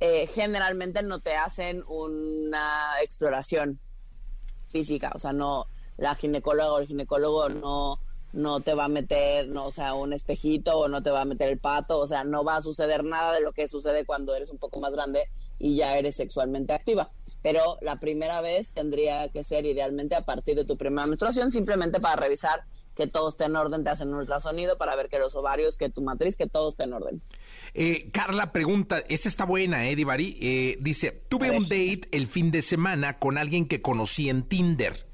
[0.00, 3.78] eh, generalmente no te hacen una exploración
[4.68, 8.00] física, o sea, no, la ginecóloga o el ginecólogo no,
[8.32, 11.24] no te va a meter, no, o sea, un espejito o no te va a
[11.24, 14.34] meter el pato, o sea, no va a suceder nada de lo que sucede cuando
[14.34, 17.10] eres un poco más grande y ya eres sexualmente activa.
[17.42, 22.00] Pero la primera vez tendría que ser idealmente a partir de tu primera menstruación, simplemente
[22.00, 25.34] para revisar que todo esté en orden, te hacen un ultrasonido para ver que los
[25.34, 27.22] ovarios, que tu matriz, que todo esté en orden.
[27.74, 30.36] Eh, Carla pregunta, esta está buena, ¿eh, Divari?
[30.40, 35.06] Eh, dice, tuve un date el fin de semana con alguien que conocí en Tinder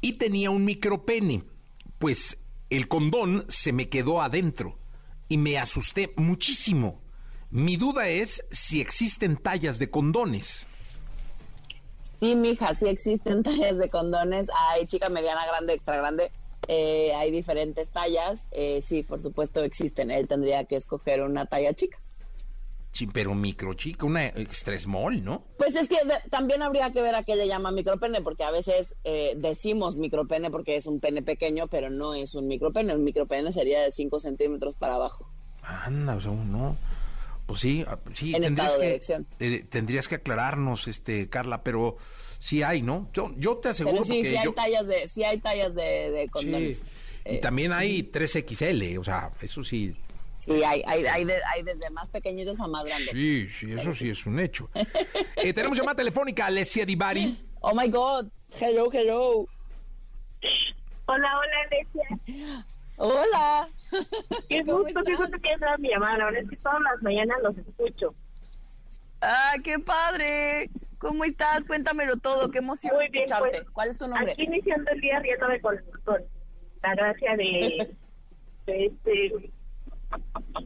[0.00, 1.44] y tenía un micropene.
[1.98, 2.38] Pues
[2.70, 4.78] el condón se me quedó adentro
[5.28, 7.00] y me asusté muchísimo.
[7.50, 10.66] Mi duda es si existen tallas de condones.
[12.20, 14.48] Sí, mija, sí existen tallas de condones.
[14.70, 16.30] Hay chica mediana, grande, extra grande.
[16.68, 18.46] Eh, hay diferentes tallas.
[18.52, 20.10] Eh, sí, por supuesto existen.
[20.10, 21.98] Él tendría que escoger una talla chica.
[22.92, 25.44] Sí, pero micro chica, una extra small, ¿no?
[25.58, 28.50] Pues es que de- también habría que ver a qué le llama micropene, porque a
[28.50, 32.94] veces eh, decimos micropene porque es un pene pequeño, pero no es un micropene.
[32.94, 35.30] Un micropene sería de 5 centímetros para abajo.
[35.62, 36.76] Anda, o sea, no.
[37.46, 39.26] Pues sí, ah, sí, En tendrías estado de que, erección.
[39.38, 41.96] eh, tendrías que aclararnos, este, Carla, pero
[42.38, 43.08] sí hay, ¿no?
[43.12, 46.10] Yo, yo te aseguro Pero sí, sí hay yo- tallas de, sí hay tallas de,
[46.10, 46.78] de condones.
[46.80, 46.86] Sí.
[47.24, 49.96] Eh, Y también hay 3XL, o sea, eso sí.
[50.38, 53.10] Sí, hay, hay, hay, de- hay desde más pequeñitos a más grandes.
[53.10, 54.70] Sí, sí, eso sí es un hecho.
[55.36, 57.38] Eh, tenemos llamada telefónica, Alessia Divari.
[57.60, 58.26] Oh my God.
[58.60, 59.46] Hello, hello.
[61.06, 62.54] Hola, hola, Alesia.
[62.96, 63.68] Hola.
[64.48, 66.18] Qué ¿Cómo gusto, qué gusto que entra mi llamada.
[66.18, 68.14] La verdad es que todas las mañanas los escucho.
[69.20, 70.70] Ah, qué padre.
[70.98, 71.64] ¿Cómo estás?
[71.64, 72.50] Cuéntamelo todo.
[72.50, 73.58] Qué emoción Muy bien, escucharte.
[73.58, 74.32] pues, ¿Cuál es tu nombre?
[74.32, 76.22] Aquí iniciando el día riéndome con, con
[76.82, 77.96] la gracia de,
[78.66, 79.50] de este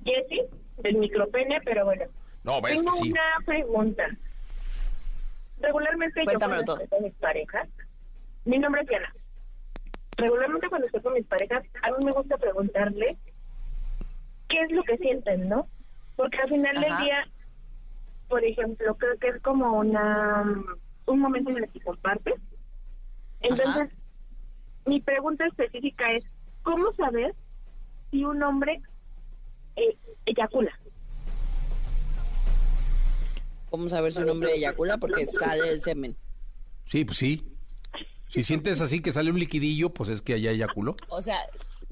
[0.04, 0.42] Jessy,
[0.78, 2.04] del micropene, pero bueno.
[2.44, 3.10] No, ves Tengo que sí.
[3.12, 4.04] una pregunta.
[5.60, 6.80] Regularmente yo cuando todo.
[6.80, 7.68] estoy con mis parejas,
[8.44, 9.14] mi nombre es Diana.
[10.16, 13.16] Regularmente cuando estoy con mis parejas, a mí me gusta preguntarles
[14.48, 15.68] qué es lo que sienten, ¿no?
[16.16, 17.02] Porque al final del Ajá.
[17.04, 17.28] día,
[18.32, 20.42] por ejemplo, creo que es como una
[21.04, 22.36] un momento en el que compartes.
[23.42, 23.90] Entonces,
[24.86, 26.24] mi pregunta específica es,
[26.62, 27.34] ¿cómo saber
[28.10, 28.80] si un hombre
[29.76, 30.72] eh, eyacula?
[33.68, 34.96] ¿Cómo saber si un hombre eyacula?
[34.96, 36.16] Porque sale el semen.
[36.86, 37.46] Sí, pues sí.
[38.28, 40.96] Si sientes así que sale un liquidillo, pues es que allá eyaculó.
[41.08, 41.36] O sea,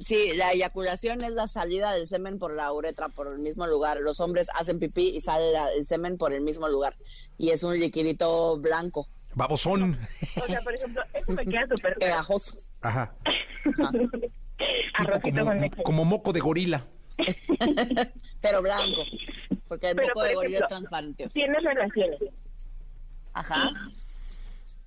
[0.01, 3.99] sí, la eyaculación es la salida del semen por la uretra, por el mismo lugar.
[4.01, 6.95] Los hombres hacen pipí y sale la- el semen por el mismo lugar.
[7.39, 9.99] Y es un liquidito blanco, Babosón.
[10.43, 12.57] O sea, por ejemplo, eso me queda súper pegajoso.
[12.83, 13.15] Ajá.
[14.95, 15.83] Arrocito como, con leche.
[15.83, 16.87] como moco de gorila.
[18.41, 19.03] Pero blanco.
[19.69, 21.29] Porque el Pero, moco por de gorila es transparente.
[21.29, 22.19] Tienes relaciones.
[23.33, 23.71] Ajá.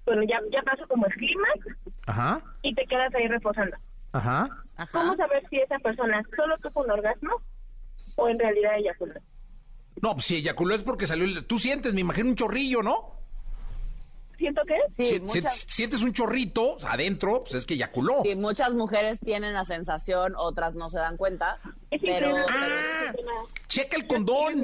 [0.05, 1.47] Bueno, ya, ya pasó como el clima
[2.07, 2.43] Ajá.
[2.61, 3.77] y te quedas ahí reposando.
[4.13, 4.49] Ajá.
[4.77, 4.99] Ajá.
[4.99, 7.41] ¿Cómo saber si esa persona solo tuvo un orgasmo
[8.15, 9.13] o en realidad eyaculó?
[10.01, 11.45] No, pues si eyaculó es porque salió el...
[11.45, 13.13] Tú sientes, me imagino, un chorrillo, ¿no?
[14.37, 14.75] ¿Siento que?
[14.95, 18.21] Sí, Si- si- muchas, sientes un chorrito adentro, pues es que eyaculó.
[18.23, 21.59] sí, muchas mujeres tienen la sensación, otras no se dan cuenta.
[21.91, 23.29] Es Pero, Ah, pero-
[23.67, 24.59] checa el condón.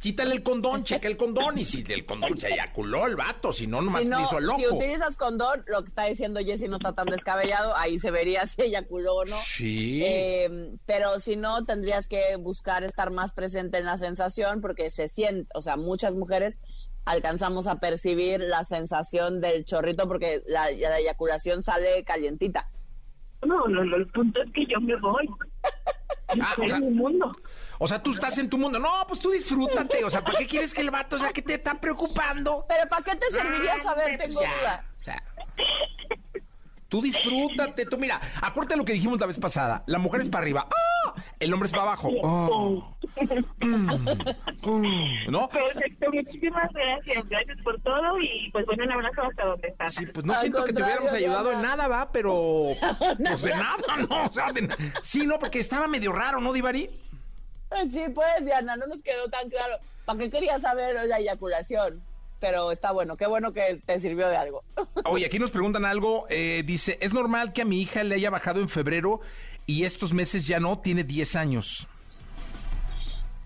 [0.00, 1.58] Quítale el condón, checa el condón.
[1.58, 4.38] Y si el condón se eyaculó el vato, si no, nomás Si, no, te hizo
[4.38, 4.58] el loco.
[4.60, 8.46] si utilizas condón, lo que está diciendo Jessy no está tan descabellado, ahí se vería
[8.46, 9.36] si eyaculó o no.
[9.44, 10.02] Sí.
[10.04, 15.08] Eh, pero si no, tendrías que buscar estar más presente en la sensación porque se
[15.08, 16.58] siente, o sea, muchas mujeres
[17.04, 22.68] alcanzamos a percibir la sensación del chorrito porque la, la eyaculación sale calientita.
[23.46, 25.26] No, no, no, el punto es que yo me voy.
[26.34, 27.32] Yo Ah, o sea- mundo.
[27.78, 28.78] O sea, tú estás en tu mundo.
[28.78, 30.04] No, pues tú disfrútate.
[30.04, 32.64] O sea, ¿para qué quieres que el vato, o sea, que te está preocupando?
[32.68, 34.04] Pero ¿para qué te serviría Ah, saber?
[34.06, 34.84] hombre, Tengo pues ya, duda.
[35.00, 35.22] o sea,
[36.88, 37.86] tú disfrútate.
[37.86, 39.82] Tú, mira, acuérdate lo que dijimos la vez pasada.
[39.86, 40.66] La mujer es para arriba.
[40.70, 41.14] ¡Ah!
[41.40, 42.10] El hombre es para abajo.
[42.22, 42.96] ¡Oh!
[43.60, 43.88] Mm.
[44.62, 45.30] Mm.
[45.30, 45.48] ¿No?
[45.48, 47.28] Perfecto, muchísimas gracias.
[47.28, 49.94] Gracias por todo y pues bueno, un abrazo hasta donde estás.
[49.94, 52.64] Sí, pues no Al siento que te hubiéramos ayudado en nada, va, pero.
[53.18, 54.24] Pues de nada, ¿no?
[54.24, 54.68] O sea, de
[55.02, 56.90] Sí, no, porque estaba medio raro, ¿no, Divari?
[57.90, 59.78] Sí, pues, Diana, no nos quedó tan claro.
[60.04, 62.02] ¿Para qué querías saber la eyaculación?
[62.38, 64.62] Pero está bueno, qué bueno que te sirvió de algo.
[65.04, 66.26] Oye, aquí nos preguntan algo.
[66.28, 69.20] eh, dice: ¿Es normal que a mi hija le haya bajado en febrero
[69.66, 70.78] y estos meses ya no?
[70.80, 71.86] Tiene 10 años.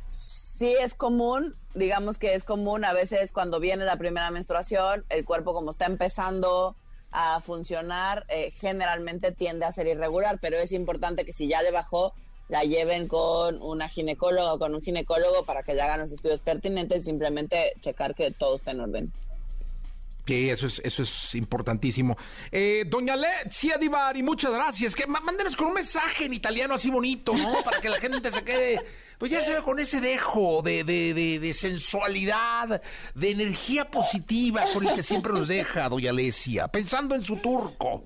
[0.07, 5.25] Sí, es común, digamos que es común a veces cuando viene la primera menstruación, el
[5.25, 6.77] cuerpo como está empezando
[7.13, 11.71] a funcionar, eh, generalmente tiende a ser irregular, pero es importante que si ya le
[11.71, 12.13] bajó,
[12.51, 16.41] la lleven con una ginecóloga o con un ginecólogo para que le hagan los estudios
[16.41, 19.13] pertinentes y simplemente checar que todo esté en orden.
[20.27, 22.17] Sí, eso es, eso es importantísimo.
[22.53, 24.95] Eh, doña Lezia Divari, muchas gracias.
[24.95, 27.55] Que má- mándenos con un mensaje en italiano así bonito, ¿no?
[27.65, 28.81] Para que la gente se quede,
[29.19, 32.81] pues ya se ve con ese dejo de, de, de, de sensualidad,
[33.15, 38.05] de energía positiva con el que siempre nos deja, doña Lesia, pensando en su turco.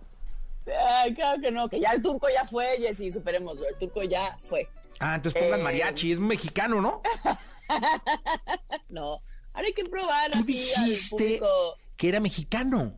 [0.88, 4.36] Ay, claro que no, que ya el turco ya fue, Jessy, superémoslo, el turco ya
[4.40, 4.68] fue.
[5.00, 7.02] Ah, entonces pongan Eh, mariachi, es mexicano, ¿no?
[8.88, 9.20] No,
[9.52, 11.76] ahora hay que probar Tú aquí al dijiste público.
[11.96, 12.94] que era mexicano.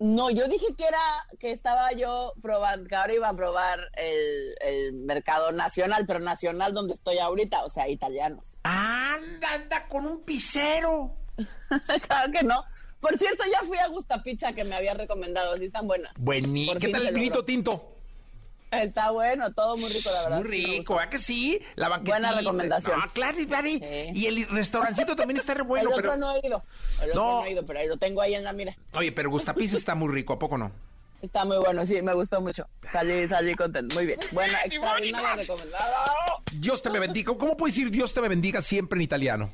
[0.00, 1.00] No, yo dije que era,
[1.40, 6.72] que estaba yo probando, que ahora iba a probar el, el mercado nacional, pero nacional
[6.72, 8.52] donde estoy ahorita, o sea, italianos.
[8.62, 11.12] Anda, anda con un pisero.
[12.06, 12.62] claro que no.
[13.00, 16.12] Por cierto, ya fui a Gusta Pizza que me había recomendado, sí están buenas.
[16.18, 16.78] Buenísimo.
[16.80, 17.94] ¿Qué tal el vinito tinto?
[18.70, 20.40] Está bueno, todo muy rico, la verdad.
[20.40, 21.00] Muy rico.
[21.00, 21.58] ¿a que sí?
[21.76, 22.18] La banquetita.
[22.18, 23.00] Buena recomendación.
[23.00, 23.38] No, claro.
[23.38, 23.80] Sí.
[24.12, 26.16] Y el restaurancito también está re bueno, el otro pero...
[26.16, 26.62] no he ido,
[27.02, 27.40] el otro No.
[27.40, 28.76] no he ido, pero ahí lo tengo ahí en la mira.
[28.92, 30.70] Oye, pero Gustapiz está muy rico, ¿a poco no?
[31.22, 32.68] Está muy bueno, sí, me gustó mucho.
[32.92, 34.20] Salí, salí contento, muy bien.
[34.64, 35.38] Extraordinaria Iván.
[35.38, 35.86] recomendada.
[36.52, 37.34] Dios te me bendiga.
[37.36, 39.50] ¿Cómo puedes decir Dios te me bendiga siempre en italiano?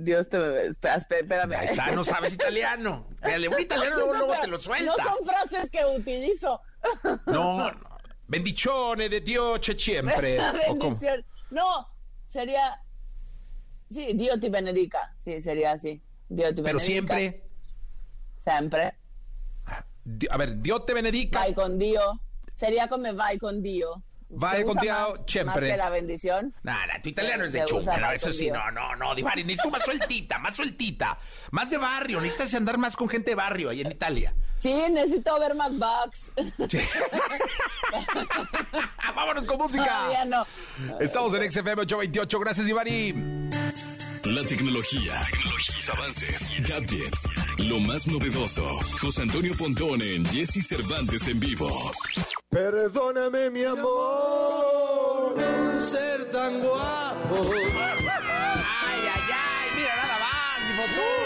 [0.00, 0.66] Dios te.
[0.66, 1.52] Espera, espérame.
[1.54, 3.06] Ahí está, no sabes italiano.
[3.20, 4.92] Dale, un italiano luego, luego te lo suelta.
[4.96, 6.60] No son frases que utilizo.
[7.26, 7.80] No, no.
[8.26, 10.38] Bendicione de Dios siempre.
[11.50, 11.88] No,
[12.26, 12.82] sería.
[13.90, 15.14] Sí, Dios te benedica.
[15.18, 16.02] Sí, sería así.
[16.28, 16.84] Dios te Pero benedica.
[17.16, 17.44] siempre...
[18.38, 18.94] Siempre.
[20.04, 21.38] Di- A ver, Dios te benedica.
[21.38, 22.04] Vai con Dios.
[22.54, 23.96] Sería como vai con Dios.
[24.30, 25.60] Vai Se con usa Dio más- siempre.
[25.62, 26.54] Más que la bendición.
[26.62, 29.82] Nada, tu italiano es de chunga, no, eso sí, no, no, no, Divari, necesito más
[29.82, 31.18] sueltita, más sueltita,
[31.50, 34.34] más de barrio, necesitas andar más con gente de barrio ahí en Italia.
[34.58, 36.32] Sí, necesito ver más bugs.
[36.68, 36.78] Sí.
[39.16, 39.84] Vámonos con música.
[39.86, 40.46] Todavía no.
[41.00, 43.14] Estamos en XFM 828, gracias Divari.
[44.28, 47.28] La tecnología, tecnologías, avances, gadgets,
[47.60, 48.78] lo más novedoso.
[49.00, 51.90] José Antonio Pontón en Jesse Cervantes en vivo.
[52.50, 55.34] Perdóname mi amor,
[55.80, 57.50] ser tan guapo.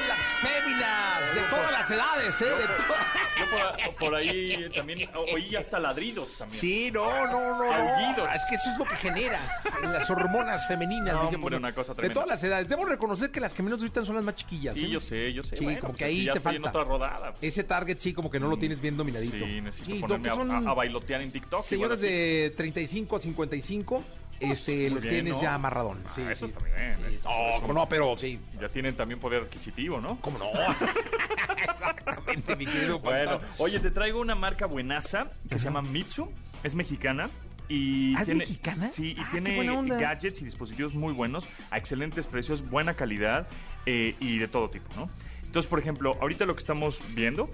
[0.09, 2.45] Las féminas de todas las edades, ¿eh?
[2.45, 2.53] De
[3.39, 6.61] Yo por, por ahí también oí hasta ladridos también.
[6.61, 7.73] Sí, no, no, no.
[7.73, 8.29] Aullidos.
[8.35, 9.41] Es que eso es lo que genera
[9.83, 11.15] en las hormonas femeninas.
[11.15, 11.59] No, mi hombre, querido.
[11.59, 12.69] una cosa De todas las edades.
[12.69, 14.75] Debo reconocer que las que menos gritan son las más chiquillas.
[14.75, 14.89] Sí, ¿eh?
[14.91, 15.57] yo sé, yo sé.
[15.57, 16.69] Sí, Bueno, como pues que aquí ahí te en falta.
[16.69, 17.33] otra rodada.
[17.41, 19.45] Ese target sí, como que no lo tienes bien dominadito.
[19.45, 21.61] Sí, necesito Sí, ponerme a, son a- bailotear en TikTok.
[21.61, 21.77] Así.
[21.77, 24.05] de 35 a 55,
[24.51, 25.43] este, los bien, tienes ¿no?
[25.43, 26.03] ya amarradón.
[26.07, 26.53] Ah, Sí, eso sí.
[26.53, 26.97] está bien.
[27.11, 27.19] Sí,
[27.67, 28.39] No, no, pero sí.
[28.61, 30.21] Ya tienen también poder adquisitivo, ¿no?
[30.21, 30.47] ¿Cómo no?
[31.63, 36.31] Exactamente, mi querido Bueno, oye, te traigo una marca buenaza que se llama Mitsu.
[36.63, 37.29] Es mexicana.
[37.69, 38.91] Y ¿Ah, es tiene, mexicana?
[38.93, 39.57] Sí, y Ah, tiene
[39.99, 43.47] gadgets y dispositivos muy buenos, a excelentes precios, buena calidad
[43.87, 45.07] eh, y de todo tipo, ¿no?
[45.45, 47.49] Entonces, por ejemplo, ahorita lo que estamos viendo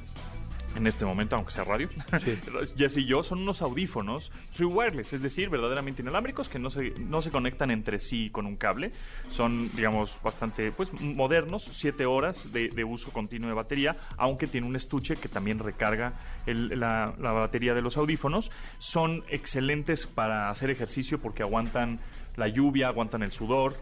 [0.75, 1.89] en este momento, aunque sea radio,
[2.77, 6.91] Jess y yo, son unos audífonos True Wireless, es decir, verdaderamente inalámbricos que no se,
[7.01, 8.93] no se conectan entre sí con un cable.
[9.31, 14.67] Son, digamos, bastante pues modernos, 7 horas de, de uso continuo de batería, aunque tiene
[14.67, 16.15] un estuche que también recarga
[16.47, 18.51] el- la, la batería de los audífonos.
[18.79, 21.99] Son excelentes para hacer ejercicio porque aguantan
[22.37, 23.75] la lluvia, aguantan el sudor.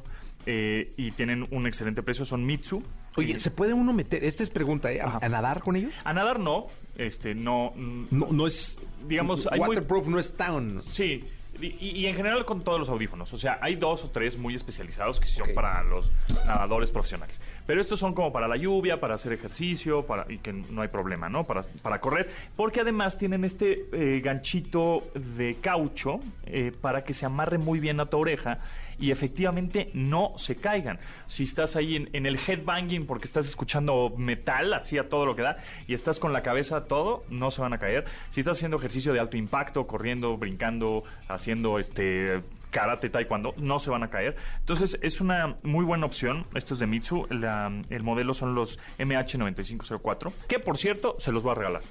[0.48, 2.82] eh, y tienen un excelente precio, son Mitsu.
[3.16, 5.00] Oye, ¿se puede uno meter, esta es pregunta, ¿eh?
[5.00, 5.92] ¿A, a nadar con ellos?
[6.04, 10.82] a nadar no, este, no, No, no es, Digamos, hay muy- waterproof no es tan...
[10.84, 11.24] Sí,
[11.60, 11.66] y,
[12.00, 13.32] y en general con todos los audífonos.
[13.32, 16.10] O sea, hay dos o tres muy especializados que son para los
[16.44, 17.40] nadadores profesionales.
[17.66, 20.88] Pero estos son como para la lluvia, para hacer ejercicio, para y que no hay
[20.88, 21.44] problema, ¿no?
[21.44, 21.64] Para,
[22.00, 22.30] correr.
[22.54, 28.00] Porque además tienen este eh, ganchito de caucho eh, para que se amarre muy bien
[28.00, 28.60] a tu oreja
[28.98, 30.98] y efectivamente no se caigan.
[31.26, 35.36] Si estás ahí en, en el headbanging porque estás escuchando metal, así a todo lo
[35.36, 38.04] que da, y estás con la cabeza todo, no se van a caer.
[38.30, 42.42] Si estás haciendo ejercicio de alto impacto, corriendo, brincando, haciendo este
[42.76, 44.36] karate, taekwondo, no se van a caer.
[44.58, 46.46] Entonces es una muy buena opción.
[46.54, 47.26] Esto es de Mitsu.
[47.30, 51.82] La- el modelo son los MH9504, que por cierto se los voy a regalar.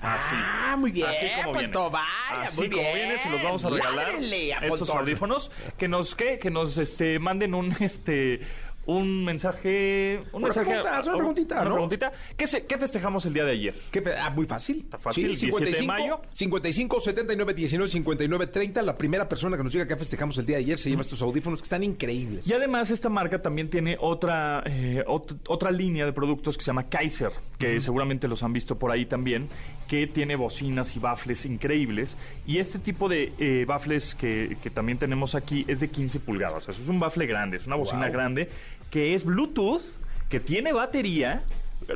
[0.00, 0.34] Así.
[0.36, 1.72] Ah, muy bien, Así como viene.
[1.76, 2.94] Vaya, Así muy como bien.
[2.94, 4.08] viene, se los vamos a regalar.
[4.08, 5.52] A estos audífonos.
[5.78, 6.38] Que nos, ¿qué?
[6.40, 8.40] Que nos este, manden un este
[8.86, 10.18] un mensaje.
[10.32, 10.66] Un Una mensaje.
[10.66, 11.70] pregunta, una preguntita, una ¿no?
[11.74, 12.12] preguntita.
[12.36, 13.74] ¿Qué, se- ¿Qué festejamos el día de ayer?
[13.90, 14.78] ¿Qué ah, muy fácil.
[14.80, 16.20] Está fácil, 17 de mayo.
[16.32, 18.82] 55 79 19 59 30.
[18.82, 21.22] La primera persona que nos diga que festejamos el día de ayer se lleva estos
[21.22, 22.46] audífonos que están increíbles.
[22.46, 26.68] Y además esta marca también tiene otra, eh, ot- otra línea de productos que se
[26.68, 29.48] llama Kaiser, que seguramente los han visto por ahí también,
[29.88, 32.16] que tiene bocinas y baffles increíbles.
[32.46, 36.68] Y este tipo de eh, baffles que, que también tenemos aquí es de 15 pulgadas.
[36.68, 38.12] Eso es un baffle grande, es una bocina Wow.
[38.12, 38.48] grande
[38.92, 39.82] que es Bluetooth,
[40.28, 41.42] que tiene batería.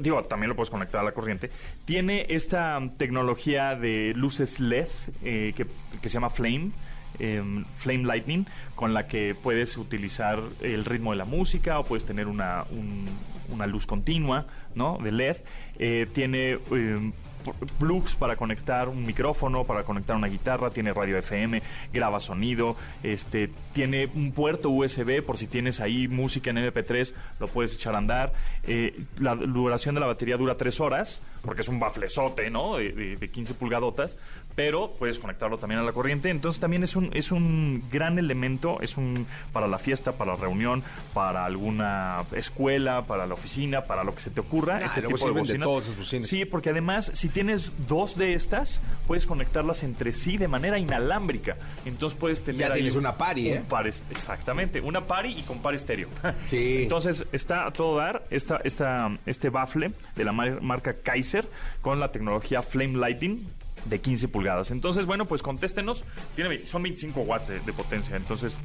[0.02, 1.50] Digo, también lo puedes conectar a la corriente.
[1.85, 4.88] Tiene esta mm, tecnología de luces LED
[5.22, 5.66] eh, que,
[6.02, 6.72] que se llama Flame
[7.20, 12.04] em, Flame Lightning, con la que puedes utilizar el ritmo de la música o puedes
[12.04, 13.06] tener una, un-
[13.48, 14.98] una luz continua, ¿no?
[15.00, 15.37] De LED.
[15.78, 17.12] Eh, tiene em,
[17.78, 23.50] plugs para conectar un micrófono, para conectar una guitarra, tiene radio FM, graba sonido, este,
[23.72, 27.98] tiene un puerto USB por si tienes ahí música en MP3, lo puedes echar a
[27.98, 28.32] andar.
[28.64, 32.76] Eh, la duración de la batería dura tres horas, porque es un baflesote, ¿no?
[32.76, 34.16] De, de- de 15 pulgadotas,
[34.57, 36.31] pero puedes conectarlo también a la corriente.
[36.31, 40.38] Entonces también es un, es un gran elemento, es un para la fiesta, para la
[40.40, 40.83] reunión,
[41.14, 44.79] para alguna escuela, para la oficina, para lo que se te ocurra.
[44.83, 46.27] Ah, este tipo de de todas esas bocinas.
[46.27, 51.57] Sí, porque además, si tienes dos de estas, puedes conectarlas entre sí de manera inalámbrica.
[51.85, 53.62] Entonces puedes tener Ya ahí tienes una pari, un ¿eh?
[53.69, 56.09] par exactamente, una pari y con par estéreo.
[56.49, 56.83] Sí.
[56.85, 61.45] Entonces está a todo dar esta, esta, este baffle de la mar- marca Kaiser
[61.83, 63.47] con la tecnología Flame Lighting
[63.88, 64.70] de 15 pulgadas.
[64.70, 66.05] Entonces, bueno, pues contéstenos.
[66.35, 68.59] Tiene, son 25 watts de, potencia, entonces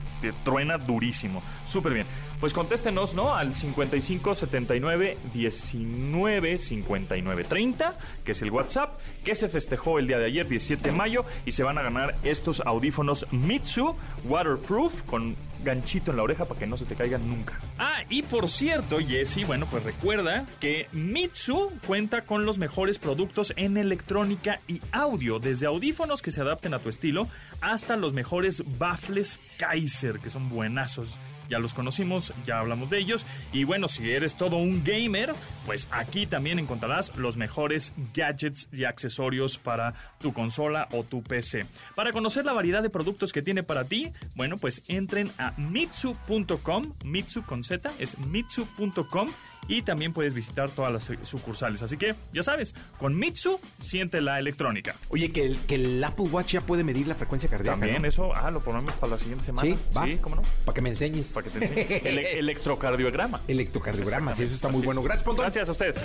[0.43, 1.43] truena durísimo.
[1.65, 2.07] Súper bien.
[2.39, 3.35] Pues contéstenos, ¿no?
[3.35, 10.17] Al 55 79 19 59 30, que es el WhatsApp, que se festejó el día
[10.17, 15.35] de ayer, 17 de mayo, y se van a ganar estos audífonos Mitsu Waterproof con
[15.63, 17.59] ganchito en la oreja para que no se te caigan nunca.
[17.77, 23.53] Ah, y por cierto, Jesse, bueno, pues recuerda que Mitsu cuenta con los mejores productos
[23.55, 27.27] en electrónica y audio, desde audífonos que se adapten a tu estilo
[27.61, 31.19] hasta los mejores baffles Kaiser, que son buenazos.
[31.51, 33.25] Ya los conocimos, ya hablamos de ellos.
[33.51, 35.33] Y bueno, si eres todo un gamer,
[35.65, 41.65] pues aquí también encontrarás los mejores gadgets y accesorios para tu consola o tu PC.
[41.93, 46.93] Para conocer la variedad de productos que tiene para ti, bueno, pues entren a mitsu.com,
[47.03, 49.27] mitsu con Z, es mitsu.com
[49.67, 51.81] y también puedes visitar todas las sucursales.
[51.81, 54.95] Así que, ya sabes, con Mitsu siente la electrónica.
[55.09, 57.79] Oye, que el, que el Apple Watch ya puede medir la frecuencia cardíaca.
[57.79, 58.07] También ¿no?
[58.07, 59.73] eso, ah, lo ponemos para la siguiente semana.
[59.73, 60.05] Sí, va.
[60.21, 60.41] ¿cómo no?
[60.65, 61.27] Para que me enseñes.
[61.27, 62.01] Para que te enseñe.
[62.09, 63.41] Ele- electrocardiograma.
[63.47, 65.01] Electrocardiograma, sí, eso está muy bueno.
[65.01, 65.43] Gracias, Pontón.
[65.43, 65.97] Gracias a ustedes.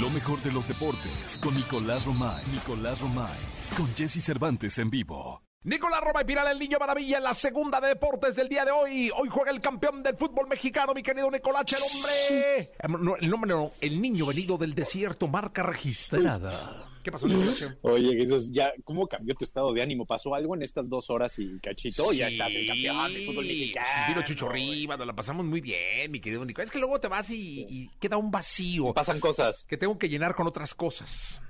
[0.00, 2.42] Lo mejor de los deportes con Nicolás Romay.
[2.52, 3.38] Nicolás Romay.
[3.76, 5.45] Con Jesse Cervantes en vivo.
[5.66, 8.70] Nicolás Roma y Piral, el niño maravilla en la segunda de deportes del día de
[8.70, 9.10] hoy.
[9.18, 12.60] Hoy juega el campeón del fútbol mexicano, mi querido Nicolás, el hombre.
[12.60, 16.86] Eh, no, el nombre no, el niño venido del desierto, marca registrada.
[17.02, 17.66] ¿Qué pasó, Nicolás?
[17.82, 20.06] Oye, Jesús, ya, ¿cómo cambió tu estado de ánimo?
[20.06, 22.12] ¿Pasó algo en estas dos horas y cachito?
[22.12, 23.86] ya estás el campeón del fútbol mexicano.
[23.92, 26.68] Sí, vino Chucho Rivas, nos la pasamos muy bien, mi querido Nicolás.
[26.68, 29.64] Es que luego te vas y, y queda un vacío Pasan cosas.
[29.68, 31.40] que tengo que llenar con otras cosas.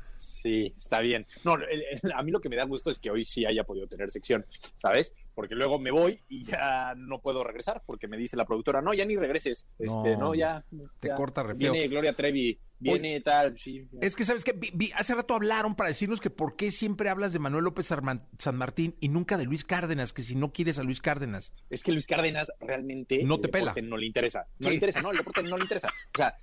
[0.46, 1.26] Sí, está bien.
[1.42, 3.64] No, el- el- a mí lo que me da gusto es que hoy sí haya
[3.64, 5.12] podido tener sección, ¿sabes?
[5.34, 8.94] porque luego me voy y ya no puedo regresar, porque me dice la productora, no,
[8.94, 10.64] ya ni regreses, este, No, no, ya.
[10.98, 11.72] te corta re feo.
[11.72, 13.86] Viene Gloria Trevi, viene tal, sí.
[14.00, 14.52] Es que, ¿sabes qué?
[14.52, 17.84] Vi- vi- hace rato hablaron para decirnos que por qué siempre hablas de Manuel López
[17.84, 21.52] San Martín y nunca de Luis Cárdenas, que si no quieres a Luis Cárdenas.
[21.68, 23.74] Es que Luis Cárdenas realmente No el te pela.
[23.82, 24.46] no le interesa.
[24.58, 24.68] No Sí.
[24.70, 25.88] le interesa, no, el deporte no le interesa.
[25.88, 26.34] O sea,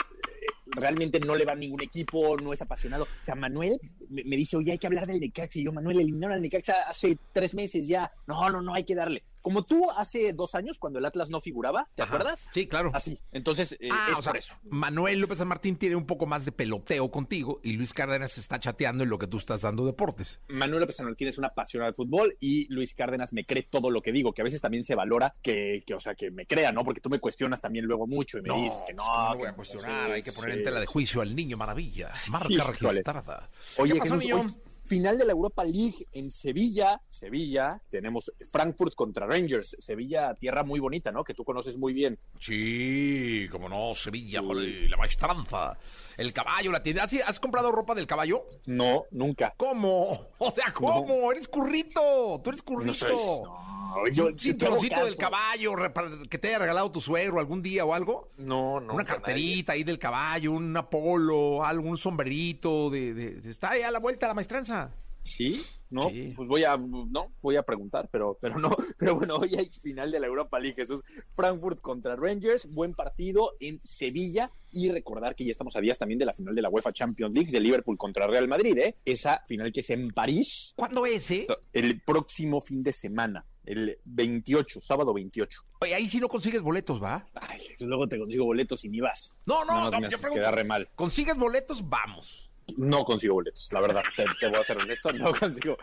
[0.76, 3.04] realmente no le va a ningún equipo, no es apasionado.
[3.04, 3.80] O sea, Manuel
[4.10, 5.60] me, dice, oye, hay que hablar del Necaxa.
[5.60, 8.12] Y yo, Manuel, eliminaron al Necaxa hace tres meses ya.
[8.28, 9.24] No, no, no, hay que darle.
[9.44, 12.16] Como tú hace dos años, cuando el Atlas no figuraba, ¿te Ajá.
[12.16, 12.46] acuerdas?
[12.54, 12.89] Sí, claro.
[12.94, 13.20] Así.
[13.32, 14.54] Entonces, eh, Ah, es o sea, por eso.
[14.64, 18.58] Manuel López San Martín tiene un poco más de peloteo contigo y Luis Cárdenas está
[18.60, 20.39] chateando en lo que tú estás dando deportes.
[20.48, 23.91] Manuel López San Martín es un apasionado del fútbol y Luis Cárdenas me cree todo
[23.91, 26.46] lo que digo, que a veces también se valora que, que, o sea, que me
[26.48, 26.84] crea, ¿no?
[26.86, 29.04] Porque tú me cuestionas también luego mucho y me dices que no.
[29.04, 30.80] pues, ¿cómo no que voy a no, cuestionar, sí, hay que poner sí, en tela
[30.80, 30.91] de sí.
[30.94, 32.12] juicio al niño maravilla.
[32.30, 32.72] Marca Híjole.
[32.72, 33.50] registrada.
[33.78, 37.02] Oye, ¿Qué pasó, Jesús, final de la Europa League en Sevilla.
[37.10, 39.76] Sevilla, tenemos Frankfurt contra Rangers.
[39.80, 41.24] Sevilla, tierra muy bonita, ¿no?
[41.24, 42.20] Que tú conoces muy bien.
[42.40, 44.46] Sí, como no, Sevilla, Sí.
[44.46, 45.78] joder, la maestranza.
[46.18, 47.04] El caballo, la tienda.
[47.26, 48.46] ¿Has, comprado ropa del caballo?
[48.66, 49.54] No, nunca.
[49.58, 50.28] ¿Cómo?
[50.38, 51.32] O sea, ¿cómo?
[51.32, 52.88] Eres currito, tú eres currito.
[52.88, 53.12] No soy-
[53.94, 55.74] no, yo un cinturoncito del caballo
[56.28, 58.30] que te haya regalado tu suegro algún día o algo.
[58.38, 58.94] No, no.
[58.96, 63.84] una carterita ahí del caballo, un apolo, algo, un sombrerito de, de- de- está ahí
[63.84, 64.72] a la vuelta la maestranza.
[65.24, 66.34] Sí, no, Sí.
[66.36, 70.11] pues voy a, no, voy a preguntar, pero, pero no, pero bueno, hoy hay final
[70.11, 71.01] de la Europa League, Jesús.
[71.34, 76.19] Frankfurt contra Rangers, buen partido en Sevilla y recordar que ya estamos a días también
[76.19, 78.97] de la final de la UEFA Champions League de Liverpool contra Real Madrid, ¿eh?
[79.05, 81.47] Esa final que es en París ¿Cuándo es, eh?
[81.71, 85.61] el próximo fin de semana, el 28, sábado 28.
[85.80, 87.26] Oye, ahí sí no consigues boletos, ¿va?
[87.36, 89.34] Ay, Jesús, luego te consigo boletos y ni vas.
[89.45, 90.51] No, no, no, me yo pregunto.
[90.51, 90.89] re mal.
[90.95, 91.88] ¿Consigues boletos?
[91.88, 92.49] Vamos.
[92.78, 95.78] No consigo boletos, la verdad, te, te voy a ser honesto, no consigo.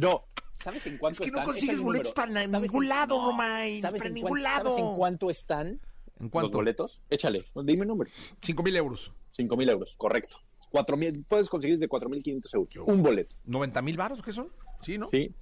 [0.00, 0.24] No,
[0.54, 1.44] ¿sabes en Es cuánto que no están?
[1.52, 4.70] consigues boletos para na- ¿Sabes ningún en- lado, no, Romain, ¿sabes para en ningún lado.
[4.70, 5.80] ¿Sabes en cuánto están ¿En
[6.20, 6.58] los cuánto?
[6.58, 7.00] boletos?
[7.10, 8.10] Échale, dime un número.
[8.42, 9.12] Cinco mil euros.
[9.30, 10.36] Cinco mil euros, correcto.
[10.70, 12.76] Cuatro mil, puedes conseguir desde cuatro mil quinientos euros.
[12.88, 14.50] Un boleto, ¿90 mil varos qué son?
[14.82, 15.08] Sí, ¿no?
[15.10, 15.34] ¿sí?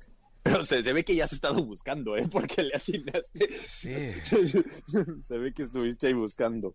[0.43, 2.26] Pero se, se ve que ya has estado buscando, ¿eh?
[2.32, 3.49] Porque le atinaste.
[3.59, 3.95] Sí.
[5.22, 6.74] se ve que estuviste ahí buscando.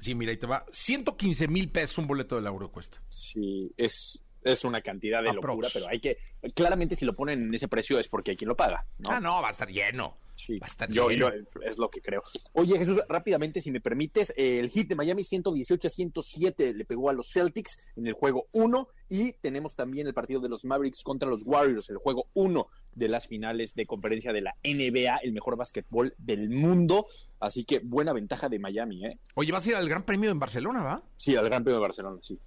[0.00, 0.64] Sí, mira, ahí te va.
[0.70, 3.02] 115 mil pesos un boleto del Euro cuesta.
[3.08, 5.46] Sí, es, es una cantidad de Aprox.
[5.46, 6.18] locura, pero hay que...
[6.54, 9.10] Claramente si lo ponen en ese precio es porque hay quien lo paga, ¿no?
[9.10, 10.16] Ah, no, va a estar lleno.
[10.34, 11.30] Sí, Va a estar yo, lleno.
[11.34, 12.22] yo- es lo que creo.
[12.52, 17.10] Oye, Jesús, rápidamente, si me permites, el hit de Miami 118 a 107 le pegó
[17.10, 21.02] a los Celtics en el juego 1 y tenemos también el partido de los Mavericks
[21.02, 25.32] contra los Warriors, el juego 1 de las finales de conferencia de la NBA, el
[25.32, 27.08] mejor básquetbol del mundo.
[27.40, 29.18] Así que buena ventaja de Miami, ¿eh?
[29.34, 31.02] Oye, vas a ir al Gran Premio en Barcelona, ¿va?
[31.16, 32.38] Sí, al Gran Premio de Barcelona, sí.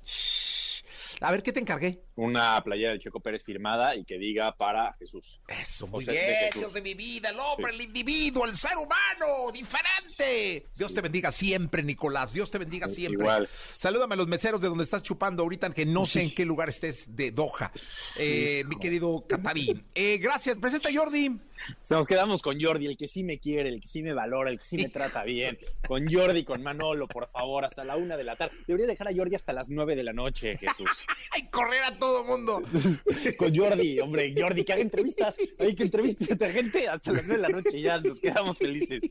[1.23, 2.03] A ver, ¿qué te encargué?
[2.15, 5.39] Una playera del Checo Pérez firmada y que diga para Jesús.
[5.47, 6.59] Eso, muy José de bien, Jesús.
[6.61, 7.75] Dios de mi vida, el hombre, Sí.
[7.79, 10.65] el individuo, el ser humano, diferente.
[10.75, 13.21] Dios te bendiga siempre, Nicolás, Dios te bendiga siempre.
[13.21, 13.47] igual.
[13.53, 16.69] Salúdame a los meseros de donde estás chupando ahorita, que no sé en qué lugar
[16.69, 17.71] estés de Doha.
[18.17, 19.83] Eh, mi querido Catarí.
[19.93, 21.37] Eh, gracias, presenta Jordi.
[21.81, 24.49] Se nos quedamos con Jordi, el que sí me quiere, el que sí me valora,
[24.49, 25.57] el que sí me trata bien.
[25.87, 28.55] Con Jordi, con Manolo, por favor, hasta la una de la tarde.
[28.67, 30.89] Debería dejar a Jordi hasta las nueve de la noche, Jesús.
[31.31, 32.61] ¡Ay, correr a todo mundo!
[33.37, 35.37] Con Jordi, hombre, Jordi, que haga entrevistas.
[35.59, 38.57] Hay que entrevistar a gente hasta las nueve de la noche y ya nos quedamos
[38.57, 39.01] felices.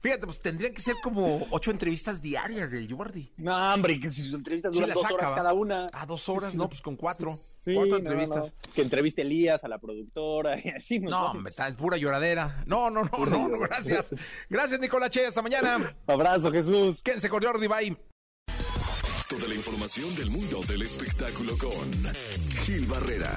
[0.00, 3.30] Fíjate, pues tendrían que ser como ocho entrevistas diarias del Jordi.
[3.36, 5.34] No, hombre, que sus entrevistas Sí duran las dos saca, horas ¿va?
[5.34, 5.88] cada una.
[5.92, 7.32] Ah, dos horas, no, pues con cuatro.
[7.34, 8.46] Sí, cuatro no, entrevistas.
[8.46, 8.72] no.
[8.74, 10.98] Que entreviste Elías, a la productora y así.
[11.00, 12.62] No, hombre, está- es pura lloradera.
[12.66, 14.14] No, no, no, no, no, gracias.
[14.48, 15.26] Gracias, Nicolache.
[15.26, 15.94] Hasta mañana.
[16.06, 17.02] Abrazo, Jesús.
[17.02, 17.96] Quédense con Jordi, bye.
[19.28, 21.90] Toda la información del mundo del espectáculo con
[22.64, 23.32] Gil Barrera,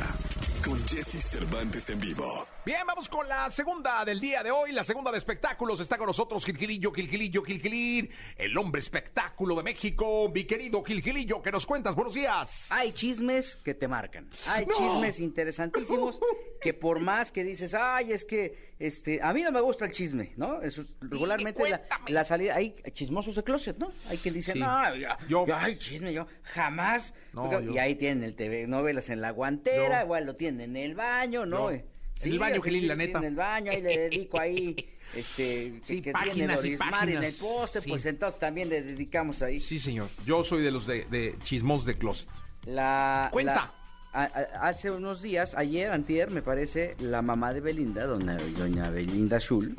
[0.64, 2.55] con Jesse Cervantes en vivo.
[2.66, 5.80] Bien, vamos con la segunda del día de hoy, la segunda de espectáculos.
[5.80, 10.32] Está con nosotros Gilgilillo, Gilgilillo, Gilgilín, el hombre espectáculo de México.
[10.34, 11.94] Mi querido Gilgilillo, ¿qué nos cuentas?
[11.94, 12.66] Buenos días.
[12.72, 14.28] Hay chismes que te marcan.
[14.48, 14.74] Hay No.
[14.78, 16.20] chismes interesantísimos
[16.62, 19.92] que por más que dices, ay, es que este, a mí no me gusta el
[19.92, 20.64] chisme, ¿no?
[20.64, 21.62] Eso, regularmente
[22.08, 23.92] la, salida, hay chismosos de closet, ¿no?
[24.10, 24.60] Hay quien dice, Sí.
[24.60, 27.14] no, ya, Yo- yo, ay, chisme, yo jamás.
[27.32, 30.76] No, Porque- yo- Y ahí tienen el TV, novelas en la guantera, igual lo tienen
[30.76, 31.72] en el baño, ¿no?
[31.72, 31.82] Yo-
[32.22, 33.18] en el baño, así, Gilín, la neta.
[33.20, 34.76] en el baño, ahí le dedico ahí,
[35.16, 37.34] este, Sí, que, que tiene páginas y en el páginas.
[37.36, 39.60] poste, pues entonces también le dedicamos ahí.
[39.60, 40.08] Sí, señor.
[40.26, 42.30] Yo soy de los de, de chismos de closet.
[42.66, 43.54] La, Cuenta.
[43.56, 43.74] la-
[44.14, 48.90] a- a- hace unos días, ayer, antier, me parece, la mamá de Belinda, doña, doña
[48.90, 49.76] Belinda Schul,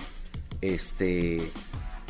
[0.61, 1.39] este,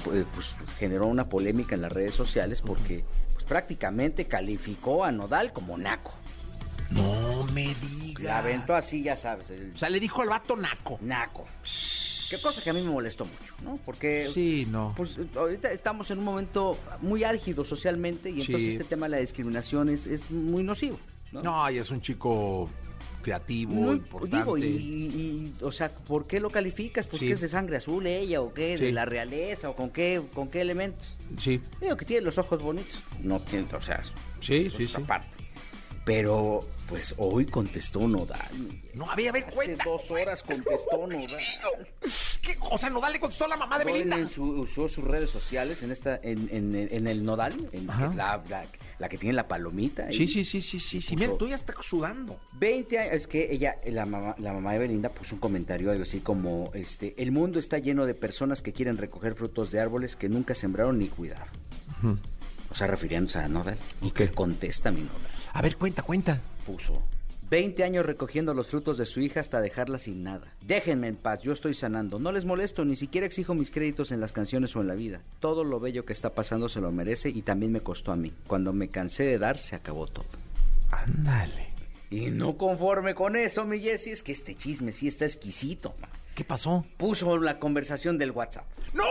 [0.05, 0.47] pues, pues,
[0.79, 6.15] generó una polémica en las redes sociales porque pues, prácticamente calificó a Nodal como naco.
[6.91, 8.25] No me digas.
[8.25, 10.99] La aventó así, ya sabes, el O sea, le dijo al vato naco.
[11.03, 11.45] naco.
[12.31, 13.77] Qué cosa que a mí me molestó mucho, ¿no?
[13.85, 14.93] Porque Sí, no.
[14.97, 18.69] pues ahorita estamos en un momento muy álgido socialmente y entonces Sí.
[18.71, 20.99] este tema de la discriminación es, es muy nocivo,
[21.31, 21.41] ¿no?
[21.41, 22.69] No, y es un chico
[23.23, 24.37] creativo, Muy- importante.
[24.39, 27.07] digo, y, y- y, o sea, ¿por qué lo calificas?
[27.07, 27.27] Pues Sí.
[27.29, 28.93] que es de sangre azul ella o qué, de Sí.
[28.93, 31.09] la realeza o con qué, con qué elementos.
[31.39, 33.03] Sí, Digo que tiene los ojos bonitos.
[33.21, 34.03] No tiene, o sea,
[34.41, 34.95] sí, eso sí, sí.
[34.97, 35.29] aparte.
[36.07, 38.39] Pero, pues hoy contestó Nodal.
[38.95, 39.85] No, a ver, a ver, Hace cuenta.
[39.85, 41.37] dos horas contestó Nodal.
[42.41, 42.57] ¿Qué?
[42.61, 44.17] O sea, Nodal le contestó a la mamá de Belinda.
[44.17, 48.41] en su- usó sus redes sociales en esta, en, en, en el Nodal, en la,
[48.49, 48.65] la-
[49.01, 50.07] la que tiene la palomita.
[50.13, 51.17] Sí, sí, sí, sí, sí, sí.
[51.17, 52.39] Mira, tú ya estás sudando.
[52.53, 56.05] 20 años, es que ella, la mamá, la mamá de Belinda puso un comentario algo
[56.05, 60.15] así como, este, el mundo está lleno de personas que quieren recoger frutos de árboles
[60.15, 61.49] que nunca sembraron ni cuidaron.
[62.71, 63.77] O sea, refiriéndose a Nodal.
[64.03, 65.33] ¿Y qué contesta mi Nodal?
[65.57, 66.39] A ver, cuenta, cuenta.
[66.67, 67.03] Puso.
[67.49, 70.53] 20 años recogiendo los frutos de su hija hasta dejarla sin nada.
[70.61, 72.19] Déjenme en paz, yo estoy sanando.
[72.19, 75.23] No les molesto, ni siquiera exijo mis créditos en las canciones o en la vida.
[75.41, 78.35] Todo lo bello que está pasando se lo merece y también me costó a mí.
[78.47, 80.27] Cuando me cansé de dar, se acabó todo.
[80.91, 81.69] Ándale.
[82.11, 85.95] Y no conforme con eso, mi Jessy, es que este chisme sí está exquisito.
[86.03, 86.09] ma.
[86.37, 86.85] ¿Qué pasó?
[86.99, 88.67] Puso la conversación del WhatsApp.
[88.93, 89.03] ¡No!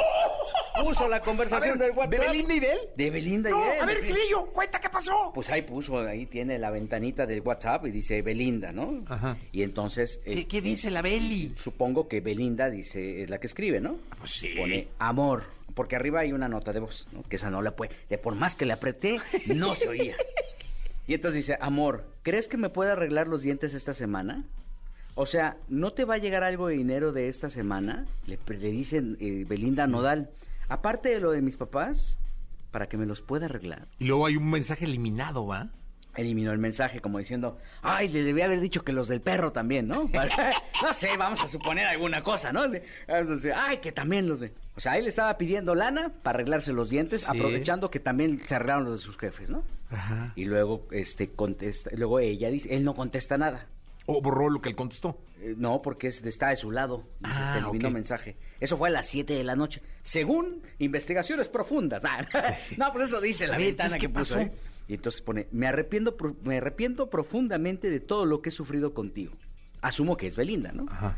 [0.84, 2.12] Puso la conversación ver, del WhatsApp.
[2.12, 2.80] ¿de Belinda y de él?
[2.96, 3.82] De Belinda No, y de él.
[3.82, 4.02] a ver.
[4.02, 5.32] Grillo, cuenta qué pasó.
[5.34, 9.04] Pues ahí puso, ahí tiene la ventanita del WhatsApp y dice Belinda, ¿no?
[9.08, 9.38] Ajá.
[9.52, 10.22] Y entonces...
[10.26, 11.56] eh, ¿Qué, qué dice la Beli?
[11.58, 13.98] Supongo que Belinda dice, es la que escribe, ¿no?
[14.20, 14.50] Pues sí.
[14.56, 17.24] Pone amor, porque arriba hay una nota de voz, ¿no?
[17.24, 20.16] Que esa no la puede, de por más que le apreté, no se oía.
[21.08, 24.44] Y entonces dice, amor, ¿crees que me puede arreglar los dientes esta semana?
[25.16, 28.05] O sea, ¿no te va a llegar algo de dinero de esta semana?
[28.28, 30.30] Le, le dicen eh, Belinda Nodal.
[30.68, 32.18] Aparte de lo de mis papás,
[32.72, 33.88] para que me los pueda arreglar.
[33.99, 35.70] Y luego hay un mensaje eliminado, ¿va?
[36.18, 39.88] Eliminó el mensaje como diciendo, ay, le debía haber dicho que los del perro también,
[39.88, 40.09] ¿no?
[40.84, 42.66] no sé, vamos a suponer alguna cosa, ¿no?
[43.07, 44.53] Entonces, ay, que también los de...
[44.76, 47.28] O sea, él estaba pidiendo lana para arreglarse los dientes, Sí.
[47.30, 49.63] aprovechando que también se arreglaron los de sus jefes, ¿no?
[49.91, 50.34] Ajá.
[50.36, 53.68] Y luego, este, contesta, luego ella dice, él no contesta nada.
[54.08, 55.20] O borró lo que él contestó.
[55.41, 57.03] Eh, no, porque es, está de su lado.
[57.20, 57.93] Dice, Ah, se eliminó ok.
[57.93, 58.38] mensaje.
[58.60, 59.82] Eso fue a las 7 de la noche.
[60.03, 62.03] Según investigaciones profundas.
[62.06, 62.26] Ah,
[62.78, 64.39] no, pues eso dice la ventana que ¿qué puso.
[64.39, 64.51] ¿eh?
[64.88, 69.34] Y entonces pone, me arrepiento, me arrepiento profundamente de todo lo que he sufrido contigo.
[69.82, 70.86] Asumo que es Belinda, ¿no?
[70.89, 71.18] Ajá.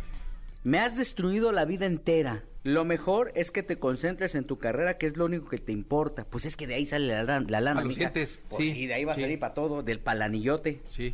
[0.64, 2.44] Me has destruido la vida entera.
[2.64, 5.72] Lo mejor es que te concentres en tu carrera, que es lo único que te
[5.72, 6.26] importa.
[6.26, 7.80] Pues es que de ahí sale la, la lana.
[7.80, 8.00] A los mija.
[8.10, 9.22] dientes, Pues sí, sí, de ahí va sí.
[9.22, 10.82] a salir para todo, del palanillote.
[10.90, 11.14] Sí.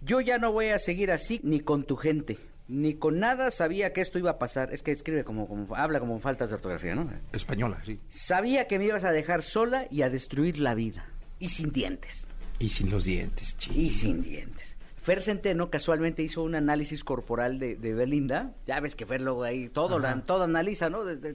[0.00, 2.38] Yo ya no voy a seguir así ni con tu gente,
[2.68, 4.72] ni con nada sabía que esto iba a pasar.
[4.72, 7.10] Es que escribe como, como habla como faltas de ortografía, ¿no?
[7.32, 7.98] Española, sí.
[8.10, 11.06] Sabía que me ibas a dejar sola y a destruir la vida.
[11.38, 12.26] Y sin dientes.
[12.58, 13.74] Y sin los dientes, chico.
[13.78, 14.76] Y sin dientes.
[15.02, 18.52] Fer Centeno casualmente hizo un análisis corporal de, de Belinda.
[18.66, 21.04] Ya ves que Fer luego ahí todo, la- todo analiza, ¿no?
[21.04, 21.34] Te,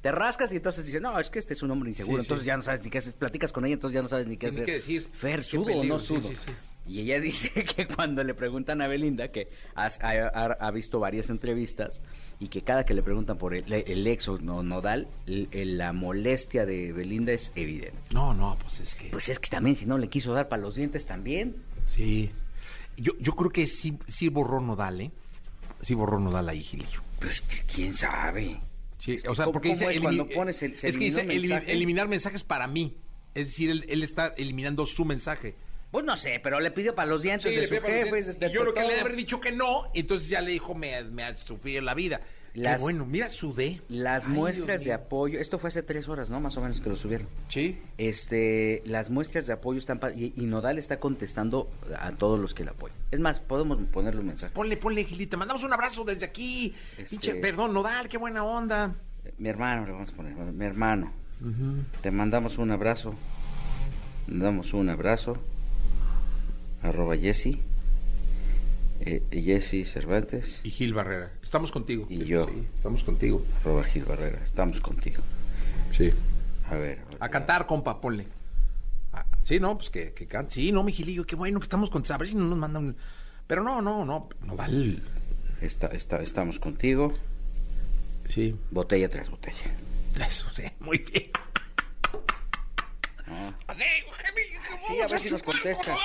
[0.00, 2.16] te rascas y entonces dice, no, es que este es un hombre inseguro.
[2.18, 2.26] Sí, sí.
[2.26, 3.14] entonces ya no sabes ni qué hacer.
[3.14, 4.66] Platicas con ella, entonces ya no sabes ni qué Sí, ni hacer.
[4.66, 5.08] qué decir.
[5.12, 6.30] Fer, Qué ¿sudo o peligro, no sí, sudo?
[6.86, 11.00] Y ella dice que cuando le preguntan a Belinda, que has- ha, ha- ha visto
[11.00, 12.02] varias entrevistas,
[12.40, 15.78] y que cada que le preguntan por el, el ex o no, nodal, el- el-
[15.78, 17.96] la molestia de Belinda es evidente.
[18.12, 19.08] No, no, pues es que.
[19.10, 21.56] Pues es que también, si no le quiso dar para los dientes también.
[21.86, 22.30] Sí.
[22.96, 25.10] Yo, yo creo que sí, sí borró Nodal, ¿eh?
[25.80, 27.00] Sí borró Nodal ahí, Gilillo.
[27.20, 28.60] Pues quién sabe.
[28.98, 29.90] Sí, Es o sea, ¿cómo- porque dice.
[29.90, 31.72] es cuando pones el- es que dice mensaje?
[31.72, 32.96] eliminar mensajes para mí.
[33.34, 35.56] Es decir, él, él está eliminando su mensaje.
[35.94, 38.40] Pues no sé, pero le pidió para los dientes de dientes.
[38.40, 40.74] de- Y yo de creo que le haber dicho que no, entonces ya le dijo,
[40.74, 42.20] me, me ha sufrido la vida.
[42.52, 43.80] Las- Qué bueno, mira, sudé.
[43.88, 44.94] Las Ay, muestras Dios de mío.
[44.96, 46.40] apoyo, esto fue hace tres horas, ¿no?
[46.40, 47.28] Más o menos que lo subieron.
[47.46, 47.78] Sí.
[47.96, 52.64] Este, las muestras de apoyo están y, y Nodal está contestando a todos los que
[52.64, 52.96] le apoyan.
[53.12, 54.52] Es más, podemos ponerle un mensaje.
[54.52, 55.36] Ponle, ponle, Gilita.
[55.36, 56.74] Mandamos un abrazo desde aquí.
[56.98, 58.92] Este- perdón, Nodal, qué buena onda.
[59.38, 61.12] Mi hermano, le vamos a poner, mi hermano.
[62.02, 63.14] Te mandamos un abrazo.
[64.26, 65.36] Mandamos un abrazo.
[66.84, 67.60] Arroba Jessy.
[69.00, 70.60] Eh, Jessy Cervantes.
[70.64, 71.32] Y Gil Barrera.
[71.42, 72.06] Estamos contigo.
[72.10, 72.46] Y yo.
[72.46, 73.44] Sí, estamos contigo.
[73.60, 74.40] Arroba Gil Barrera.
[74.42, 75.22] Estamos contigo.
[75.92, 76.12] Sí.
[76.70, 77.00] A ver.
[77.20, 78.26] A cantar, compa, ponle.
[79.12, 80.54] Ah, sí, no, pues que, que cante.
[80.54, 82.04] Sí, no, mi Gilillo, qué bueno que estamos con...
[82.08, 82.96] A ver si no nos mandan...
[83.46, 84.28] Pero no, no, no.
[84.42, 85.02] Nodal.
[85.60, 87.12] Está, está, estamos contigo.
[88.28, 88.56] Sí.
[88.70, 89.74] Botella tras botella.
[90.26, 90.64] Eso, sí.
[90.80, 91.30] Muy bien.
[93.26, 93.54] ¿no?
[93.66, 93.82] Así,
[94.86, 95.96] Sí, a ver si nos contesta.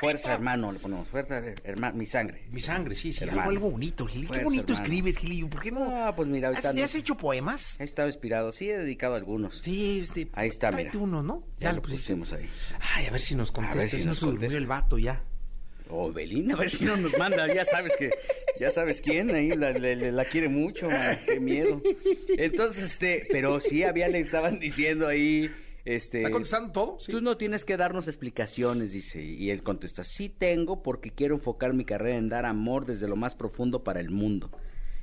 [0.00, 1.06] Fuerza, hermano, le ponemos.
[1.08, 2.42] Fuerza, hermano, mi sangre.
[2.50, 3.24] Mi sangre, sí, sí.
[3.24, 3.42] Hermano.
[3.42, 4.32] Algo, algo bonito, Gilillo.
[4.32, 4.82] Qué bonito hermano.
[4.84, 5.48] escribes, Gilillo.
[5.48, 6.04] ¿Por qué no?
[6.06, 7.78] Ah, pues mira, ahorita ¿Has, no- has hecho poemas?
[7.80, 9.58] He estado inspirado, sí, he dedicado algunos.
[9.60, 10.28] Sí, este.
[10.32, 10.90] Ahí está, mira.
[10.94, 11.44] uno, ¿no?
[11.58, 12.48] Ya, Ya, lo pusimos ahí.
[12.94, 13.78] Ay, a ver si nos contesta.
[13.80, 14.58] ver si nos durmió contesta.
[14.58, 15.22] el vato ya.
[15.88, 18.10] O Belinda, a ver si no nos manda, ya sabes que,
[18.60, 21.82] ya sabes quién, ahí la, la- la- la quiere mucho, man, qué miedo.
[22.38, 25.50] Entonces, este, pero sí había, le estaban diciendo ahí,
[25.84, 26.18] este...
[26.18, 26.98] ¿Está contestando todo?
[27.00, 27.12] Sí.
[27.12, 29.22] Tú no tienes que darnos explicaciones, dice.
[29.22, 33.16] Y él contesta, sí tengo porque quiero enfocar mi carrera en dar amor desde lo
[33.16, 34.50] más profundo para el mundo.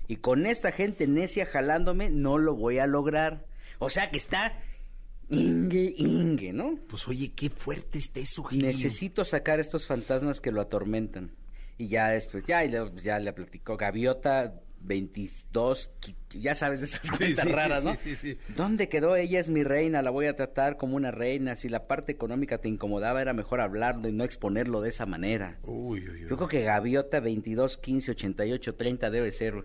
[0.07, 3.45] Y con esta gente necia jalándome, no lo voy a lograr.
[3.79, 4.53] O sea que está
[5.29, 6.79] ingue, ingue, ¿no?
[6.87, 8.67] Pues oye, qué fuerte está eso, Gilillo.
[8.67, 11.31] Necesito sacar estos fantasmas que lo atormentan.
[11.77, 12.61] Y ya después, ya,
[12.91, 17.83] pues, ya le platicó Gaviota 22, qui- ya sabes de estas cuentas sí, sí, raras,
[17.83, 17.93] ¿no?
[17.95, 18.37] sí, sí, sí.
[18.55, 19.15] ¿Dónde quedó?
[19.15, 21.55] Ella es mi reina, la voy a tratar como una reina.
[21.55, 25.57] Si la parte económica te incomodaba, era mejor hablarlo y no exponerlo de esa manera.
[25.63, 26.29] Uy, uy, uy.
[26.29, 29.63] Yo creo que Gaviota 22, 15, 88, 30 debe ser,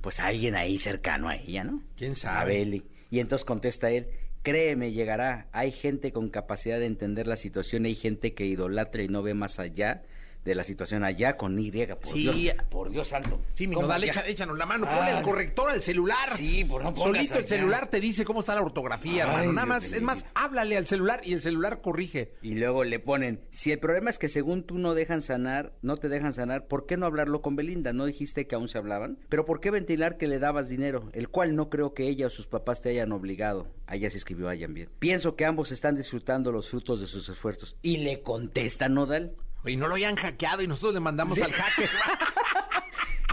[0.00, 1.82] pues, alguien ahí cercano a ella, ¿no?
[1.96, 2.82] ¿Quién sabe?
[3.10, 4.08] Y entonces contesta él,
[4.42, 5.46] créeme, llegará.
[5.52, 9.34] Hay gente con capacidad de entender la situación, hay gente que idolatra y no ve
[9.34, 10.02] más allá
[10.44, 12.28] de la situación allá con Y, por Sí.
[12.30, 13.40] Dios, por Dios santo.
[13.54, 14.12] Sí, mi ¿Cómo nodal, allá?
[14.12, 14.96] echa- échanos la mano, Ah.
[14.98, 16.36] ponle el corrector al celular.
[16.36, 17.46] Sí, por no Solito el allá.
[17.46, 19.52] celular te dice cómo está la ortografía, Ay, hermano.
[19.52, 22.32] Nada más, es más, háblale al celular y el celular corrige.
[22.42, 25.96] Y luego le ponen, si el problema es que según tú no dejan sanar, no
[25.96, 27.92] te dejan sanar, ¿por qué no hablarlo con Belinda?
[27.92, 29.18] ¿No dijiste que aún se hablaban?
[29.28, 31.08] Pero ¿por qué ventilar que le dabas dinero?
[31.12, 33.68] El cual no creo que ella o sus papás te hayan obligado.
[33.86, 34.88] A ella se escribió a bien.
[34.98, 37.76] Pienso que ambos están disfrutando los frutos de sus esfuerzos.
[37.82, 39.32] Y le contesta Nodal.
[39.66, 41.90] Y no lo hayan hackeado y nosotros le mandamos al hacker.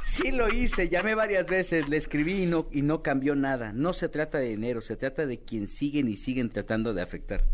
[0.03, 3.71] Sí lo hice, llamé varias veces, le escribí y no, y no cambió nada.
[3.71, 7.45] No se trata de dinero, se trata de quien siguen y siguen tratando de afectar.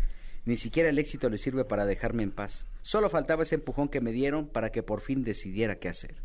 [0.44, 2.66] Ni siquiera el éxito le sirve para dejarme en paz.
[2.82, 6.16] Solo faltaba ese empujón que me dieron para que por fin decidiera qué hacer.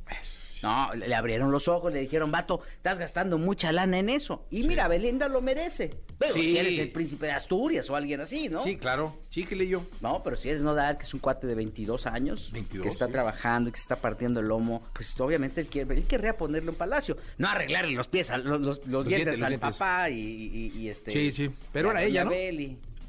[0.63, 4.45] No, le abrieron los ojos, le dijeron, vato, estás gastando mucha lana en eso.
[4.49, 5.91] Y mira, Belinda lo merece.
[6.17, 6.41] Pero Sí.
[6.43, 8.63] si eres el príncipe de Asturias o alguien así, ¿no?
[8.63, 9.17] Sí, claro.
[9.29, 9.83] Sí, que yo.
[10.01, 13.05] No, pero si eres Nodal, que es un cuate de 22 años, 22, que está
[13.07, 13.11] sí.
[13.11, 16.69] trabajando y que se está partiendo el lomo, pues obviamente él, quiere, él querría ponerle
[16.69, 17.17] un palacio.
[17.37, 19.59] No arreglarle los pies, a- los, los- los dientes, al dientes.
[19.77, 21.11] papá y, y- y este...
[21.11, 21.49] Sí, sí.
[21.73, 22.31] Pero era ella, ¿no?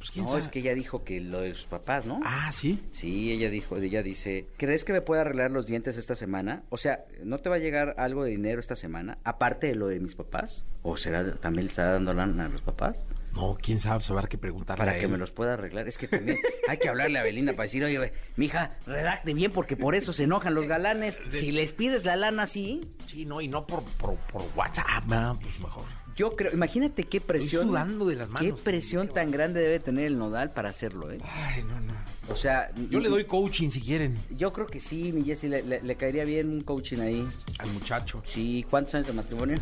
[0.05, 0.43] Pues, ¿quién no, sabe?
[0.43, 2.21] es que ella dijo que lo de sus papás, ¿no?
[2.27, 2.79] Ah, sí.
[2.93, 6.63] Sí, ella dijo, ella dice, ¿crees que me pueda arreglar los dientes esta semana?
[6.69, 9.17] O sea, ¿no te va a llegar algo de dinero esta semana?
[9.25, 10.67] Aparte de lo de mis papás.
[10.83, 13.03] ¿O será, también le está dando lana a los papás?
[13.33, 15.89] No, quién sabe, saber qué preguntarle Para a que me los pueda arreglar.
[15.89, 16.39] Es que también
[16.69, 20.25] hay que hablarle a Belinda para decir, oye, mija, redacte bien porque por eso se
[20.25, 21.19] enojan los galanes.
[21.31, 25.39] Si les pides la lana así, Sí, no, y no por, por, por WhatsApp, ¿no?
[25.43, 26.04] pues mejor.
[26.17, 27.69] Yo creo, imagínate qué presión.
[27.69, 28.59] sudando de las manos.
[28.59, 31.19] Qué presión tan grande debe tener el nodal para hacerlo, ¿eh?
[31.25, 31.95] Ay, no, no.
[32.31, 35.63] O sea, Yo le doy coaching si quieren Yo creo que sí, mi Jessy, le,
[35.63, 37.27] le- le caería bien un coaching ahí.
[37.59, 38.23] al muchacho.
[38.27, 39.57] Sí, ¿cuántos años de matrimonio?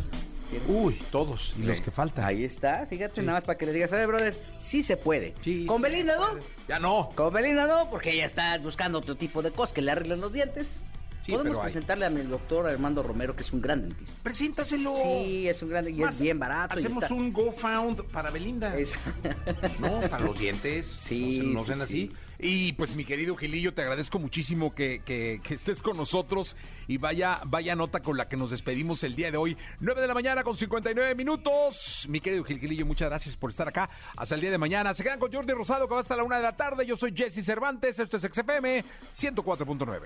[0.67, 1.53] Uy, todos.
[1.57, 2.23] Y los que faltan.
[2.25, 5.33] Ahí está, fíjate, nada más para que le digas, oye, brother, sí se puede.
[5.41, 6.37] Sí, Con Belinda, ¿no?
[6.67, 7.09] Ya no.
[7.15, 10.31] Con Belinda no, porque ella está buscando otro tipo de cosas que le arreglen los
[10.31, 10.81] dientes.
[11.25, 14.13] Sí, Podemos hay- presentarle a mi doctor Armando Romero, que es un gran dentista.
[14.23, 14.93] Preséntaselo.
[14.95, 16.73] Sí, es un gran y Más, es bien barato.
[16.77, 18.77] Hacemos un GoFound para Belinda.
[18.77, 18.91] Es-
[19.79, 20.85] No, para los dientes.
[21.01, 22.09] Sí, No, no sean así.
[22.09, 22.11] sí.
[22.45, 26.57] Y pues mi querido Gilillo, te agradezco muchísimo que, que- que estés con nosotros
[26.89, 29.55] y vaya, vaya nota con la que nos despedimos el día de hoy.
[29.79, 32.05] 9 de la mañana con 59 minutos.
[32.09, 33.89] Mi querido Gil Gilillo, muchas gracias por estar acá.
[34.17, 34.93] Hasta el día de mañana.
[34.93, 36.85] Se quedan con Jordi Rosado que va hasta la una de la tarde.
[36.85, 37.97] Yo soy Jesse Cervantes.
[37.97, 38.83] Esto es XFM
[39.15, 40.01] 104.9.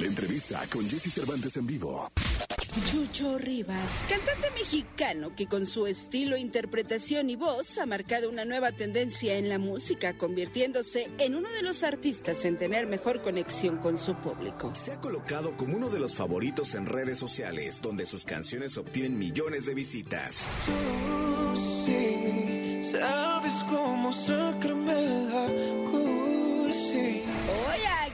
[0.00, 2.10] La entrevista con Jesse Cervantes en vivo.
[2.90, 8.72] Chucho Rivas, cantante mexicano que con su estilo, interpretación y voz ha marcado una nueva
[8.72, 13.98] tendencia en la música, convirtiéndose en uno de los artistas en tener mejor conexión con
[13.98, 14.74] su público.
[14.74, 19.18] Se ha colocado como uno de los favoritos en redes sociales, donde sus canciones obtienen
[19.18, 20.46] millones de visitas.
[22.90, 25.46] sabes cómo sacarme la
[25.90, 25.99] cursi.
[25.99, 25.99] Hoy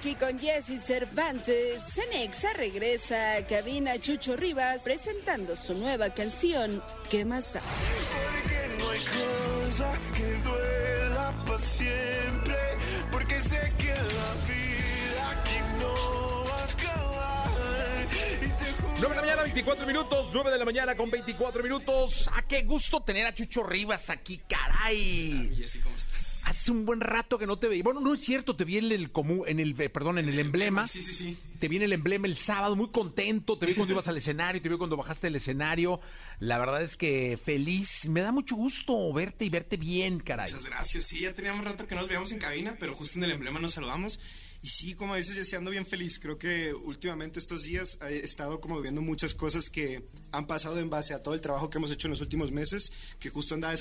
[0.06, 6.80] aquí con Jesse Cervantes, Cenexa regresa a cabina Chucho Rivas presentando su nueva canción,
[7.10, 7.60] ¿Qué más da?
[7.60, 11.58] Porque no hay cosa que duela para
[18.98, 20.30] 9 de la mañana, 24 minutos.
[20.32, 22.30] 9 de la mañana con 24 minutos.
[22.32, 25.54] ¡Ah, qué gusto tener a Chucho Rivas aquí, caray!
[25.54, 26.42] Jessy, ¿cómo estás?
[26.46, 27.82] Hace un buen rato que no te veía.
[27.82, 30.38] Bueno, no es cierto, te vi en el común, en el, eh, perdón, en el
[30.38, 30.86] emblema.
[30.86, 31.36] Sí, sí, sí.
[31.60, 33.58] Te vi en el emblema el sábado, muy contento.
[33.58, 36.00] Te vi cuando ibas al escenario, te vi cuando bajaste del escenario.
[36.38, 38.08] La verdad es que feliz.
[38.08, 40.50] Me da mucho gusto verte y verte bien, caray.
[40.50, 41.04] Muchas gracias.
[41.04, 43.74] Sí, ya teníamos rato que nos veíamos en cabina, pero justo en el emblema nos
[43.74, 44.18] saludamos.
[44.66, 46.18] Y sí, como dices, Jessy, ando bien feliz.
[46.18, 50.90] Creo que últimamente estos días he estado como viendo muchas cosas que han pasado en
[50.90, 52.90] base a todo el trabajo que hemos hecho en los últimos meses,
[53.20, 53.76] que justo andaba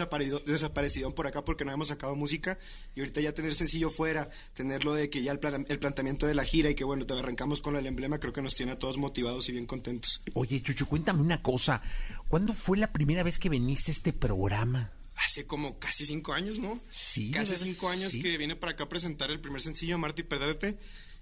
[0.45, 2.59] desaparecido, por acá porque no hemos sacado música.
[2.93, 6.43] Y ahorita ya tener sencillo fuera, tenerlo de que ya el, el planteamiento de la
[6.43, 8.99] gira y que bueno, te arrancamos con el emblema, creo que nos tiene a todos
[8.99, 10.21] motivados y bien contentos.
[10.35, 11.81] Oye, Chucho, cuéntame una cosa.
[12.27, 14.91] ¿Cuándo fue la primera vez que viniste a este programa?
[15.17, 16.83] Hace como casi cinco años, ¿no?
[16.89, 17.31] Sí.
[17.31, 18.21] Casi cinco años Sí.
[18.21, 20.77] que vine para acá a presentar el primer sencillo, Marta y Perderte.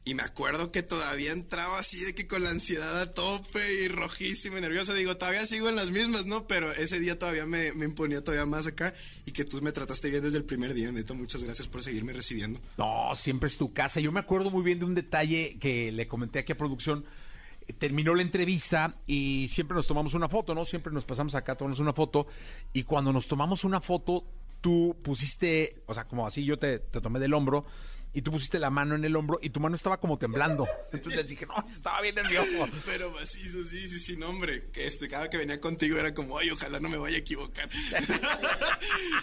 [0.05, 3.87] Y me acuerdo que todavía entraba así de que con la ansiedad a tope y
[3.87, 4.93] rojísimo y nervioso.
[4.93, 6.45] Digo, todavía sigo en las mismas, ¿no?
[6.45, 8.93] Pero ese día todavía me, me imponía todavía más acá
[9.25, 11.15] y que tú me trataste bien desde el primer día, Neto.
[11.15, 12.59] Muchas gracias por seguirme recibiendo.
[12.77, 14.01] No, siempre es tu casa.
[14.01, 17.05] Yo me acuerdo muy bien de un detalle que le comenté aquí a producción.
[17.78, 20.64] Terminó la entrevista y siempre nos tomamos una foto, ¿no?
[20.64, 22.28] Siempre nos pasamos acá a tomarnos una foto.
[22.74, 24.24] Y cuando nos tomamos una foto,
[24.61, 27.66] tú pusiste, o sea, como así yo te, te tomé del hombro
[28.14, 30.68] y tú pusiste la mano en el hombro y tu mano estaba como temblando.
[30.91, 32.68] Entonces dije, no, estaba bien nervioso.
[32.86, 34.70] Pero macizo, sí, sí, sí, no, hombre.
[34.72, 37.70] Que este, cada que venía contigo era como, ay, ojalá no me vaya a equivocar.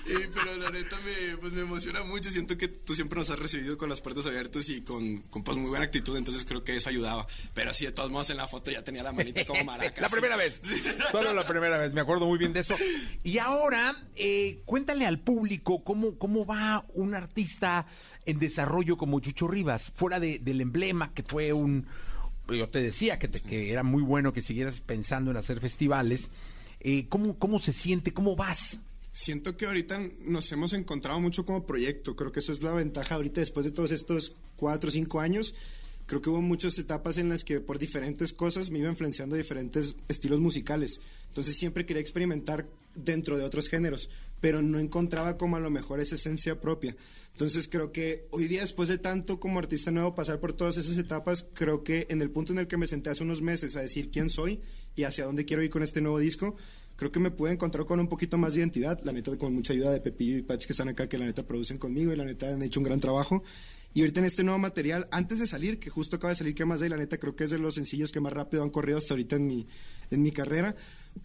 [0.06, 2.30] Y, pero la neta me, pues, me emociona mucho.
[2.30, 5.56] Siento que tú siempre nos has recibido con las puertas abiertas y con, con pues,
[5.56, 6.16] muy buena actitud.
[6.16, 7.26] Entonces creo que eso ayudaba.
[7.54, 10.00] Pero sí, de todos modos, en la foto ya tenía la manita como maraca.
[10.00, 10.60] La primera vez.
[11.12, 12.74] Solo la primera vez, me acuerdo muy bien de eso.
[13.22, 17.86] Y ahora, eh, cuéntale al público cómo, cómo va un artista
[18.30, 21.86] en desarrollo como Chucho Rivas, fuera de- del emblema, que fue un...
[22.48, 26.30] Yo te decía que, te- que era muy bueno que siguieras pensando en hacer festivales.
[26.80, 28.12] Eh, ¿cómo, ¿Cómo se siente?
[28.12, 28.80] ¿Cómo vas?
[29.12, 32.16] Siento que ahorita nos hemos encontrado mucho como proyecto.
[32.16, 35.54] Creo que eso es la ventaja ahorita después de todos estos cuatro o cinco años.
[36.06, 39.94] Creo que hubo muchas etapas en las que por diferentes cosas me iba influenciando diferentes
[40.08, 41.00] estilos musicales.
[41.28, 42.66] Entonces siempre quería experimentar
[42.96, 44.10] dentro de otros géneros,
[44.40, 46.96] pero no encontraba como a lo mejor esa esencia propia.
[47.32, 50.98] Entonces creo que hoy día, después de tanto como artista nuevo pasar por todas esas
[50.98, 53.80] etapas, creo que en el punto en el que me senté hace unos meses a
[53.80, 54.60] decir quién soy
[54.96, 56.56] y hacia dónde quiero ir con este nuevo disco,
[56.96, 59.72] creo que me pude encontrar con un poquito más de identidad, la neta con mucha
[59.72, 62.24] ayuda de Pepillo y Patch que están acá, que la neta producen conmigo y la
[62.24, 63.42] neta han hecho un gran trabajo.
[63.92, 66.64] Y ahorita en este nuevo material, antes de salir, que justo acaba de salir que
[66.64, 68.98] más de la neta creo que es de los sencillos que más rápido han corrido
[68.98, 69.66] hasta ahorita en mi,
[70.10, 70.76] en mi carrera,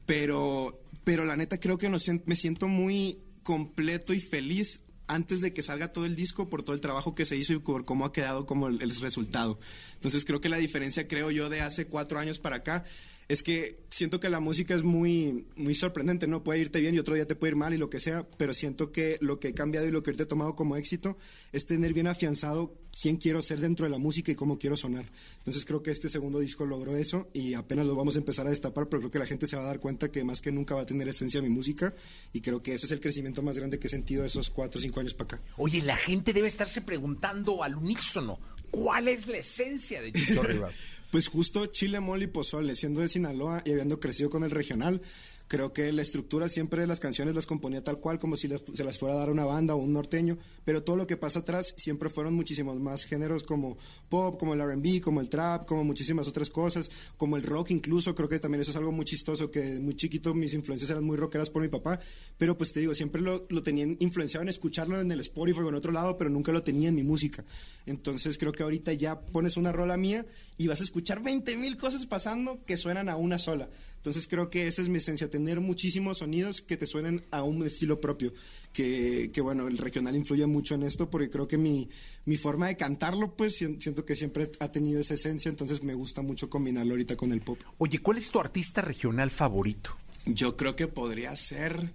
[0.05, 5.61] pero, pero la neta creo que me siento muy completo y feliz antes de que
[5.61, 8.11] salga todo el disco por todo el trabajo que se hizo y por cómo ha
[8.11, 9.59] quedado como el resultado.
[9.93, 12.83] Entonces creo que la diferencia, creo yo, de hace cuatro años para acá
[13.27, 16.43] es que siento que la música es muy, muy sorprendente, ¿no?
[16.43, 18.53] Puede irte bien y otro día te puede ir mal y lo que sea, pero
[18.53, 21.17] siento que lo que he cambiado y lo que ahorita he tomado como éxito
[21.51, 25.05] es tener bien afianzado quién quiero ser dentro de la música y cómo quiero sonar.
[25.39, 28.51] Entonces creo que este segundo disco logró eso y apenas lo vamos a empezar a
[28.51, 30.75] destapar, pero creo que la gente se va a dar cuenta que más que nunca
[30.75, 31.93] va a tener esencia mi música
[32.31, 34.81] y creo que ese es el crecimiento más grande que he sentido esos cuatro o
[34.81, 35.47] cinco años para acá.
[35.57, 38.39] Oye, la gente debe estarse preguntando al unísono,
[38.71, 40.75] ¿cuál es la esencia de Chucho Rivas?
[41.15, 42.27] Pues justo chile, mole y
[42.75, 45.01] siendo de Sinaloa y habiendo crecido con el regional,
[45.47, 48.83] creo que la estructura siempre de las canciones las componía tal cual, como si se
[48.83, 51.73] las fuera a dar una banda o un norteño, pero todo lo que pasa atrás
[51.77, 53.77] siempre fueron muchísimos más géneros como
[54.09, 58.15] pop, como el RB, como el trap, como muchísimas otras cosas, como el rock incluso,
[58.15, 61.17] creo que también eso es algo muy chistoso, que muy chiquito mis influencias eran muy
[61.17, 61.99] rockeras por mi papá,
[62.37, 65.69] pero pues te digo, siempre lo, lo tenían influenciado en escucharlo en el Spotify o
[65.69, 67.45] en otro lado, pero nunca lo tenía en mi música.
[67.85, 70.25] Entonces creo que ahorita ya pones una rola mía
[70.57, 73.69] y vas a escuchar 20 mil cosas pasando que suenan a una sola.
[74.05, 77.65] Entonces creo que esa es mi esencia, tener muchísimos sonidos que te suenen a un
[77.65, 78.33] estilo propio.
[78.71, 81.89] Que, que, bueno, el regional influye mucho en esto porque creo que mi,
[82.25, 85.95] mi forma de cantarlo, pues sien- siento que siempre ha tenido esa esencia, entonces me
[85.95, 87.57] gusta mucho combinarlo ahorita con el pop.
[87.79, 89.97] Oye, ¿cuál es tu artista regional favorito?
[90.27, 91.93] Yo creo que podría ser.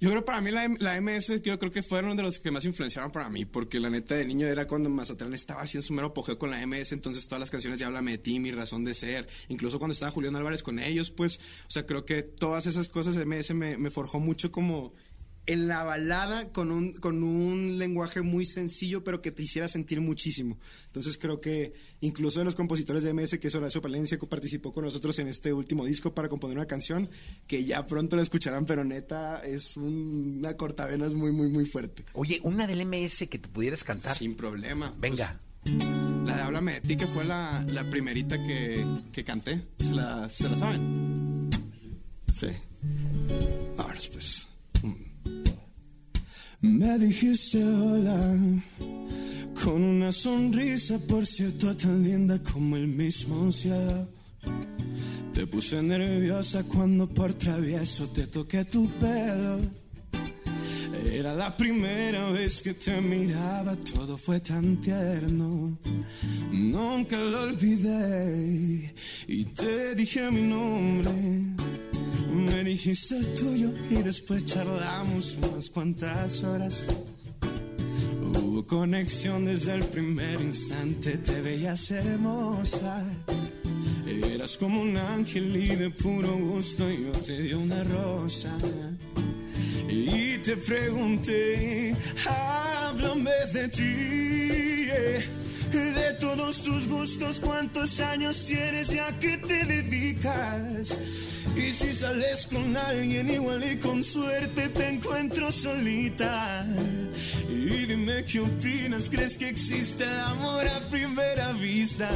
[0.00, 2.64] Yo creo para mí la, la MS, yo creo que fueron de los que más
[2.64, 5.92] influenciaron para mí, porque la neta de niño era cuando Mazatlán estaba así en su
[5.92, 8.82] mero apogeo con la MS, entonces todas las canciones de Háblame de ti, Mi Razón
[8.82, 12.66] de Ser, incluso cuando estaba Julián Álvarez con ellos, pues, o sea, creo que todas
[12.66, 14.94] esas cosas MS me, me forjó mucho como
[15.52, 20.00] en la balada con un, con un lenguaje muy sencillo, pero que te hiciera sentir
[20.00, 20.58] muchísimo.
[20.86, 24.72] Entonces creo que incluso de los compositores de MS, que es Horacio Palencia, que participó
[24.72, 27.08] con nosotros en este último disco para componer una canción,
[27.46, 32.04] que ya pronto la escucharán, pero neta es un- una cortavenas muy, muy, muy fuerte.
[32.12, 34.16] Oye, una del MS que te pudieras cantar.
[34.16, 34.94] Sin problema.
[34.98, 35.40] Venga.
[35.64, 35.84] Pues,
[36.24, 39.62] la de Háblame de ti, que fue la, la primerita que, que canté.
[39.78, 41.50] ¿Se la, ¿Se la saben?
[42.32, 42.46] Sí.
[43.76, 44.48] Ahora pues.
[46.62, 48.38] Me dijiste hola
[49.62, 54.08] con una sonrisa, por cierto, tan linda como el mismo cielo.
[55.32, 59.60] Te puse nerviosa cuando por travieso te toqué tu pelo.
[61.10, 65.78] Era la primera vez que te miraba, todo fue tan tierno.
[66.52, 68.94] Nunca lo olvidé
[69.26, 71.10] y te dije mi nombre.
[72.32, 76.86] Me dijiste el tuyo y después charlamos unas cuantas horas.
[78.22, 83.04] Hubo conexión desde el primer instante, te veías hermosa.
[84.06, 88.56] Eras como un ángel y de puro gusto yo te di una rosa.
[89.88, 91.94] Y te pregunté,
[92.26, 95.26] háblame de ti, eh,
[95.78, 100.98] de todos tus gustos, cuántos años tienes y a qué te dedicas.
[101.56, 106.66] Y si sales con alguien igual y con suerte te encuentro solita.
[107.48, 112.10] Y dime qué opinas, ¿crees que existe el amor a primera vista?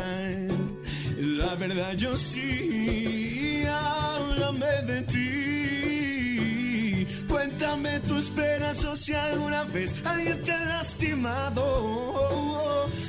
[1.18, 5.53] La verdad yo sí, háblame de ti.
[7.34, 11.58] Cuéntame tus penas o si alguna vez alguien te ha lastimado.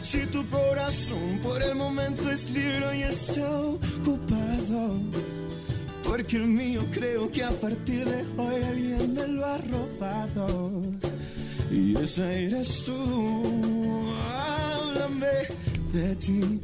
[0.01, 4.99] Si tu corazón por el momento es libre y está ocupado.
[6.03, 10.81] Porque el mío creo que a partir de hoy alguien me lo ha robado.
[11.69, 14.07] Y esa eres tú.
[14.33, 15.37] Háblame
[15.93, 16.59] de ti.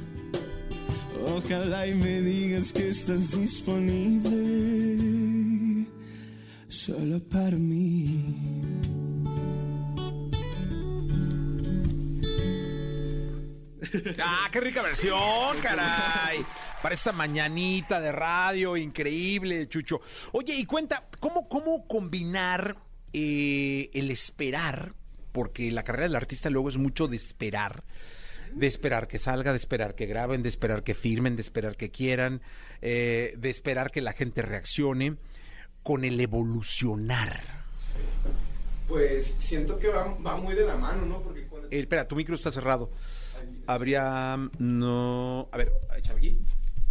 [1.28, 5.31] Ojalá y me digas que estás disponible
[6.72, 8.24] solo para mí.
[14.24, 16.42] ¡Ah, qué rica versión, caray!
[16.82, 20.00] Para esta mañanita de radio, increíble, Chucho.
[20.32, 22.78] Oye, y cuenta, ¿cómo, cómo combinar
[23.12, 24.94] eh, el esperar?
[25.34, 27.84] Porque la carrera del artista luego es mucho de esperar.
[28.54, 31.92] De esperar que salga, de esperar que graben, de esperar que firmen, de esperar que
[31.92, 32.42] quieran,
[32.82, 35.18] eh, de esperar que la gente reaccione,
[35.84, 37.62] con el evolucionar.
[38.88, 41.22] Pues siento que va, va muy de la mano, ¿no?
[41.22, 41.70] Porque cuando...
[41.70, 42.90] Eh, espera, tu micro está cerrado.
[43.68, 44.38] Habría.
[44.60, 45.48] No.
[45.52, 46.38] A ver, échame aquí.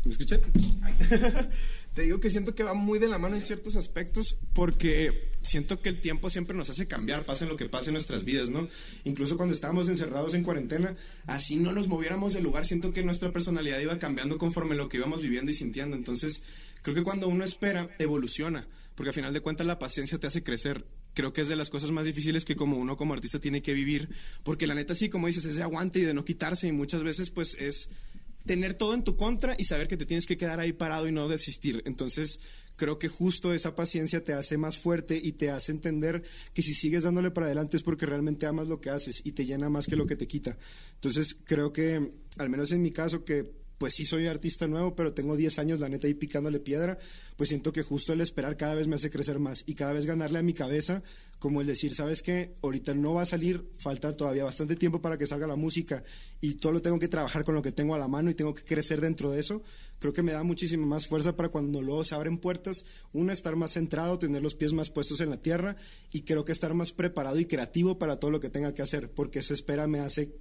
[0.04, 0.38] ¿Me escuché?
[1.94, 5.80] Te digo que siento que va muy de la mano en ciertos aspectos porque siento
[5.80, 8.68] que el tiempo siempre nos hace cambiar, pase lo que pase en nuestras vidas, ¿no?
[9.04, 10.94] Incluso cuando estábamos encerrados en cuarentena,
[11.26, 14.98] así no nos moviéramos del lugar, siento que nuestra personalidad iba cambiando conforme lo que
[14.98, 15.96] íbamos viviendo y sintiendo.
[15.96, 16.42] Entonces,
[16.82, 20.42] creo que cuando uno espera, evoluciona, porque al final de cuentas la paciencia te hace
[20.42, 23.62] crecer creo que es de las cosas más difíciles que como uno como artista tiene
[23.62, 24.08] que vivir,
[24.42, 27.02] porque la neta sí, como dices, es de aguante y de no quitarse y muchas
[27.02, 27.88] veces pues es
[28.44, 31.12] tener todo en tu contra y saber que te tienes que quedar ahí parado y
[31.12, 31.82] no desistir.
[31.84, 32.40] Entonces,
[32.76, 36.22] creo que justo esa paciencia te hace más fuerte y te hace entender
[36.54, 39.44] que si sigues dándole para adelante es porque realmente amas lo que haces y te
[39.44, 40.56] llena más que lo que te quita.
[40.94, 45.14] Entonces, creo que, al menos en mi caso, que pues sí soy artista nuevo, pero
[45.14, 46.98] tengo 10 años, la neta, ahí picándole piedra,
[47.36, 50.04] pues siento que justo el esperar cada vez me hace crecer más y cada vez
[50.04, 51.02] ganarle a mi cabeza,
[51.38, 52.54] como el decir, ¿sabes qué?
[52.60, 56.04] Ahorita no va a salir, falta todavía bastante tiempo para que salga la música
[56.42, 58.52] y todo lo tengo que trabajar con lo que tengo a la mano y tengo
[58.52, 59.62] que crecer dentro de eso.
[59.98, 63.56] Creo que me da muchísima más fuerza para cuando luego se abren puertas, una, estar
[63.56, 65.76] más centrado, tener los pies más puestos en la tierra
[66.12, 69.10] y creo que estar más preparado y creativo para todo lo que tenga que hacer,
[69.10, 70.34] porque esa espera me hace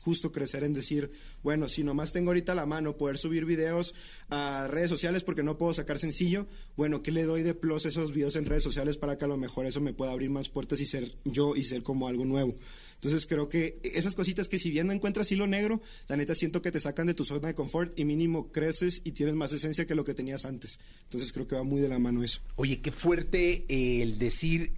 [0.00, 1.10] justo crecer en decir,
[1.42, 3.94] bueno, si nomás tengo ahorita la mano poder subir videos
[4.30, 7.88] a redes sociales porque no puedo sacar sencillo, bueno, ¿qué le doy de plus a
[7.88, 10.48] esos videos en redes sociales para que a lo mejor eso me pueda abrir más
[10.48, 12.56] puertas y ser yo y ser como algo nuevo?
[12.94, 16.62] Entonces creo que esas cositas que si bien no encuentras hilo negro, la neta siento
[16.62, 19.86] que te sacan de tu zona de confort y mínimo creces y tienes más esencia
[19.86, 20.80] que lo que tenías antes.
[21.02, 22.40] Entonces creo que va muy de la mano eso.
[22.56, 24.72] Oye, qué fuerte el decir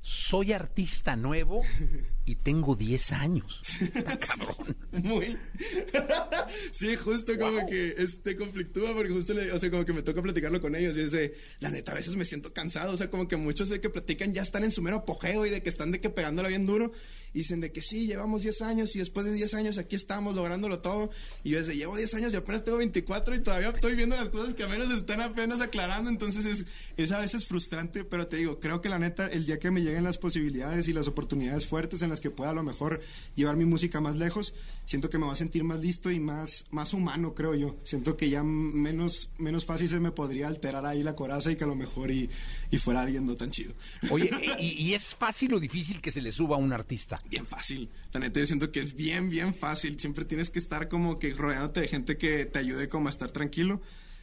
[0.00, 1.62] soy artista nuevo
[2.28, 3.60] y tengo 10 años.
[3.80, 4.76] Está cabrón.
[4.92, 5.36] Muy.
[6.72, 10.22] sí, justo como que este conflictúa porque justo le, o sea, como que me toca
[10.22, 13.28] platicarlo con ellos y dice, la neta, a veces me siento cansado, o sea, como
[13.28, 15.90] que muchos de que platican ya están en su mero apogeo y de que están
[15.90, 16.92] de que pegándola bien duro
[17.32, 20.34] y dicen de que sí, llevamos 10 años y después de 10 años aquí estamos
[20.34, 21.10] lográndolo todo
[21.44, 24.30] y yo desde llevo 10 años y apenas tengo 24 y todavía estoy viendo las
[24.30, 26.66] cosas que a menos están apenas aclarando, entonces es,
[26.96, 29.82] es a veces frustrante, pero te digo, creo que la neta, el día que me
[29.82, 33.00] lleguen las posibilidades y las oportunidades fuertes en las que pueda a lo mejor
[33.34, 34.54] llevar mi música más lejos,
[34.84, 37.76] siento que me va a sentir más listo y más, más humano, creo yo.
[37.84, 41.64] Siento que ya menos, menos fácil se me podría alterar ahí la coraza y que
[41.64, 42.30] a lo mejor y,
[42.70, 43.74] y fuera alguien no tan chido.
[44.10, 47.20] Oye, ¿y, ¿y, es fácil o difícil que se le suba a un artista?
[47.28, 47.88] Bien fácil.
[48.12, 49.98] La neta, yo siento que es bien, bien fácil.
[50.00, 53.30] Siempre tienes que estar como que rodeándote de gente que te ayude como a estar
[53.30, 53.80] tranquilo.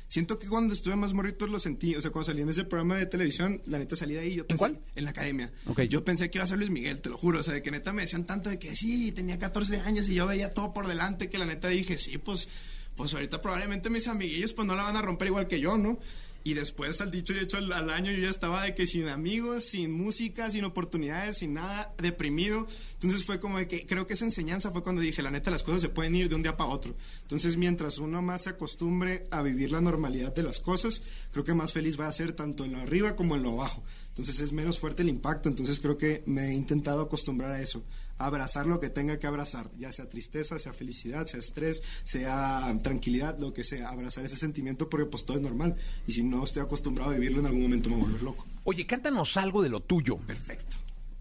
[0.07, 2.97] Siento que cuando estuve más morrito lo sentí, o sea, cuando salí en ese programa
[2.97, 4.35] de televisión, la neta salí de ahí.
[4.35, 4.85] Yo pensé, ¿En cuál?
[4.95, 5.51] En la academia.
[5.65, 5.87] Okay.
[5.87, 7.39] Yo pensé que iba a ser Luis Miguel, te lo juro.
[7.39, 10.15] O sea, de que neta me decían tanto de que sí, tenía 14 años y
[10.15, 12.47] yo veía todo por delante, que la neta dije, sí, pues,
[12.95, 15.99] pues ahorita probablemente mis amiguillos pues no la van a romper igual que yo, ¿no?
[16.47, 19.63] Y después, al dicho y hecho, al, año yo ya estaba de que sin amigos,
[19.63, 22.67] sin música, sin oportunidades, sin nada, deprimido.
[22.93, 25.63] Entonces fue como de que creo que esa enseñanza fue cuando dije, la neta, las
[25.63, 26.95] cosas se pueden ir de un día para otro.
[27.23, 31.55] Entonces, mientras uno más se acostumbre a vivir la normalidad de las cosas, creo que
[31.55, 33.83] más feliz va a ser tanto en lo arriba como en lo abajo.
[34.15, 35.49] Entonces es menos fuerte el impacto.
[35.49, 37.83] Entonces creo que me he intentado acostumbrar a eso.
[38.17, 42.73] A abrazar lo que tenga que abrazar, ya sea tristeza, sea felicidad, sea estrés, sea
[42.81, 43.89] tranquilidad, lo que sea.
[43.89, 45.75] Abrazar ese sentimiento porque pues todo es normal.
[46.07, 48.47] Y si no estoy acostumbrado a vivirlo, en algún momento me voy a volver loco.
[48.63, 50.15] Oye, cántanos algo de lo tuyo.
[50.19, 50.77] Perfecto.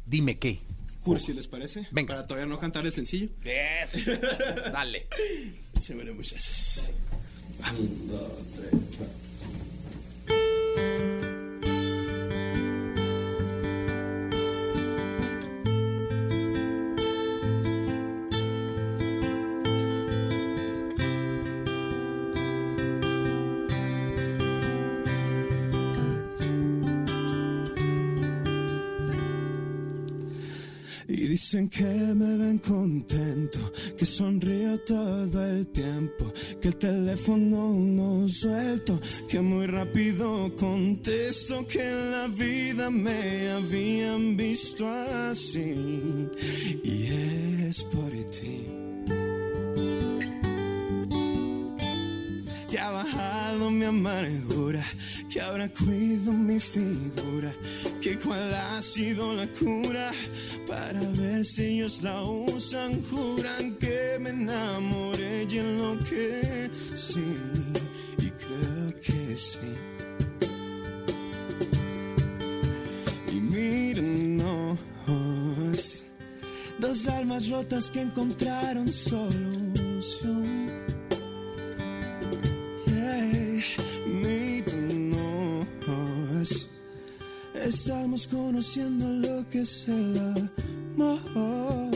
[0.06, 0.60] Dime qué.
[1.02, 1.88] Cursi, ¿les parece?
[1.90, 2.14] Venga.
[2.14, 3.28] Para todavía no cantar el sencillo.
[3.42, 4.06] Yes.
[4.72, 5.08] Dale.
[5.76, 6.92] Échamele, muchachos.
[7.76, 9.23] Un, dos, tres, cuatro.
[31.54, 33.58] Dicen que me ven contento,
[33.96, 41.88] que sonrío todo el tiempo, que el teléfono no suelto, que muy rápido contesto, que
[41.88, 45.74] en la vida me habían visto así.
[46.82, 47.06] Y
[47.68, 48.73] es por ti.
[53.54, 54.84] Mi amargura,
[55.30, 57.52] que ahora cuido mi figura,
[58.00, 60.10] que cuál ha sido la cura,
[60.66, 67.24] para ver si ellos la usan, juran que me enamoré y en lo que sí,
[68.18, 69.74] y creo que sí.
[73.32, 74.78] Y mírenos,
[76.78, 79.74] dos almas rotas que encontraron solución.
[87.64, 90.18] Estamos conociendo lo que es el
[90.96, 91.90] amor.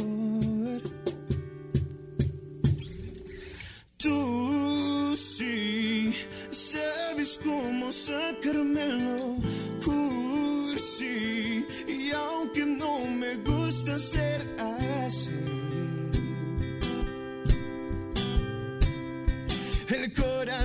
[3.98, 6.14] Tú sí
[6.50, 9.36] sabes cómo sacármelo
[9.84, 15.57] cursi y aunque no me gusta ser así.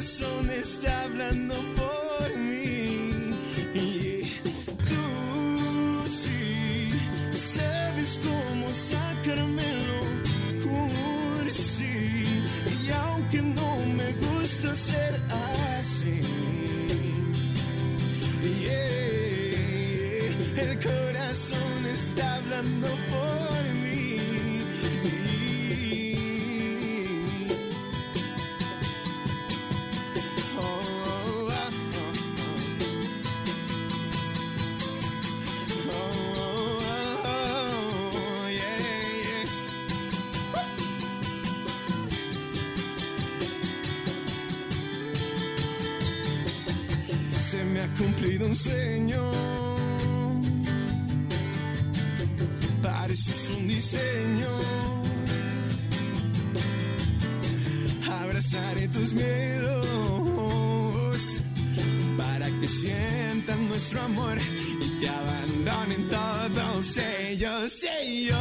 [0.04, 3.00] Corazón está hablando por mí.
[3.74, 4.24] Y
[4.90, 6.92] tú sí
[7.34, 10.02] sabes cómo sacármelo
[10.62, 12.42] cursi.
[12.84, 15.22] Y aunque no me gusta ser
[15.78, 16.20] así.
[18.60, 19.52] yeah,
[20.64, 23.03] el corazón está hablando por
[48.56, 49.32] sueño.
[52.82, 54.50] Pareces un diseño.
[58.22, 59.88] Abrazaré tus miedos
[62.18, 64.38] para que sientan nuestro amor
[64.82, 68.38] y te abandonen todos ellos, ellos.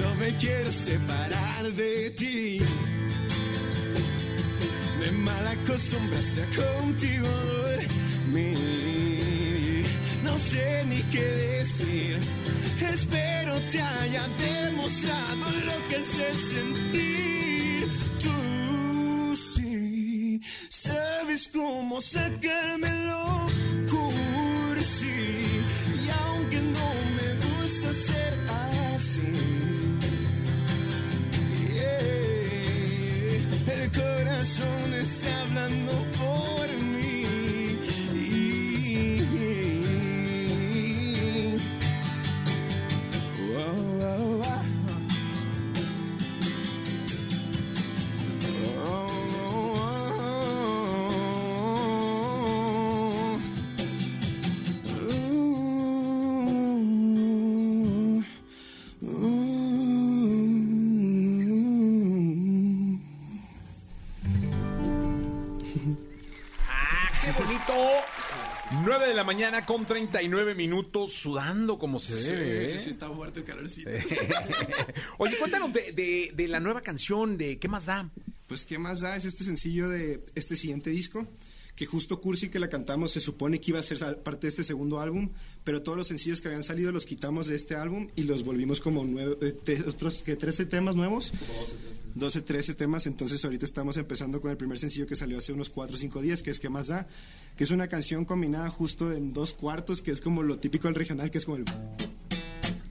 [0.00, 2.60] No me quiero separar de ti.
[5.02, 6.46] Me mal acostumbraste a
[8.30, 8.62] dormir.
[10.22, 11.24] No sé ni qué
[11.58, 12.20] decir.
[12.94, 17.88] Espero te haya demostrado lo que sé sentir.
[18.22, 23.41] Tú sí sabes cómo sacármelo
[35.22, 35.51] corazón
[69.22, 72.64] la mañana con 39 minutos, sudando como se Sí, debe.
[72.64, 72.68] ¿eh?
[72.70, 73.88] sí, sí, está fuerte el calorcito.
[75.18, 78.10] Oye, cuéntanos de, de- de la nueva canción, de ¿Qué más da?
[78.48, 79.14] Pues, ¿qué más da?
[79.16, 81.26] Es este sencillo de este siguiente disco
[81.82, 84.62] que justo Cursi que la cantamos se supone que iba a ser parte de este
[84.62, 85.30] segundo álbum,
[85.64, 88.80] pero todos los sencillos que habían salido los quitamos de este álbum y los volvimos
[88.80, 91.32] como nueve, eh, te- otros que 13 temas nuevos.
[92.14, 95.70] 12, 13 temas, entonces ahorita estamos empezando con el primer sencillo que salió hace unos
[95.70, 97.08] 4 o 5 días, que es ¿Qué más da?
[97.56, 100.94] Que es una canción combinada justo en dos cuartos, que es como lo típico del
[100.94, 101.64] regional, que es como el...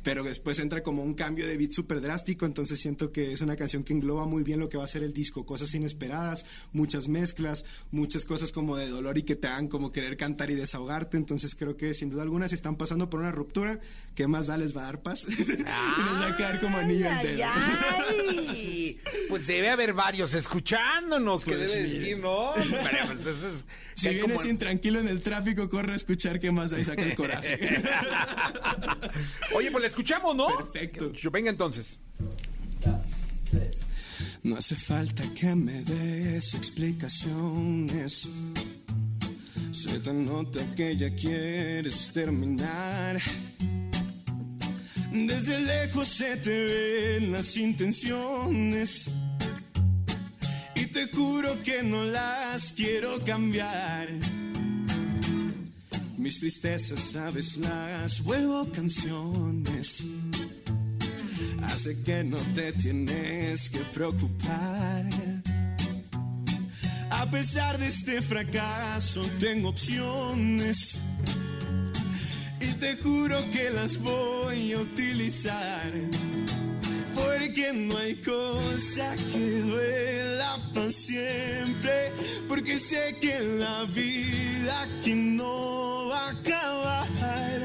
[0.04, 3.56] Pero después entra como un cambio de beat súper drástico, entonces siento que es una
[3.56, 6.44] canción que engloba muy bien lo que va a ser el disco, cosas inesperadas,
[6.74, 10.56] muchas mezclas, muchas cosas como de dolor y que te hagan como querer cantar y
[10.56, 13.80] desahogarte, entonces creo que sin duda alguna si están pasando por una ruptura,
[14.16, 14.58] ¿qué más da?
[14.58, 17.44] Les va a dar paz y les va a quedar como anillo al dedo.
[18.50, 19.00] Ay,
[19.30, 22.00] Pues debe haber varios escuchándonos, que Pues debe mira.
[22.00, 22.54] decir, ¿no?
[22.56, 23.66] Pero pues eso es-
[23.96, 27.16] Si vienes como- intranquilo en el tráfico, corre a escuchar qué más y saca el
[27.16, 27.60] coraje.
[29.56, 30.48] Oye, pues la escuchamos, ¿no?
[30.56, 31.12] Perfecto.
[31.14, 32.00] Yo- Venga entonces.
[34.44, 38.28] No hace falta que me des explicaciones.
[39.72, 43.22] Se te nota que ya quieres terminar.
[45.12, 46.66] Desde lejos se te
[47.20, 49.12] ven las intenciones.
[50.94, 54.10] Te juro que no las quiero cambiar.
[56.18, 60.06] Mis tristezas, sabes, las vuelvo canciones.
[61.64, 65.06] Hace que no te tienes que preocupar.
[67.10, 70.98] A pesar de este fracaso, tengo opciones.
[72.60, 75.92] Y te juro que las voy a utilizar.
[77.22, 82.14] Porque no hay cosa que duela para siempre.
[82.48, 87.62] Porque sé que la vida aquí no va a acabar.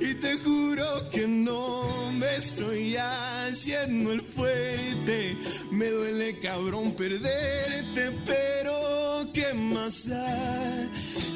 [0.00, 5.36] Y te juro que no me estoy haciendo el fuerte.
[5.70, 10.88] Me duele cabrón perderte, pero ¿qué más da?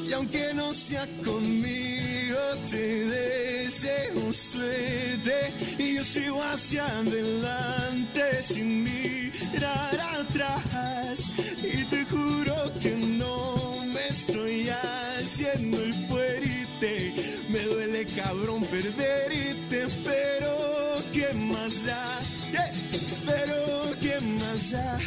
[0.09, 2.39] Y aunque no sea conmigo,
[2.71, 5.53] te deseo suerte.
[5.79, 11.31] Y yo sigo hacia adelante sin mirar atrás.
[11.63, 17.13] Y te juro que no me estoy haciendo el fuerte.
[17.51, 22.21] Me duele cabrón perderte, pero ¿qué más da?
[22.53, 22.73] Yeah.
[23.27, 24.99] Pero ¿qué más da?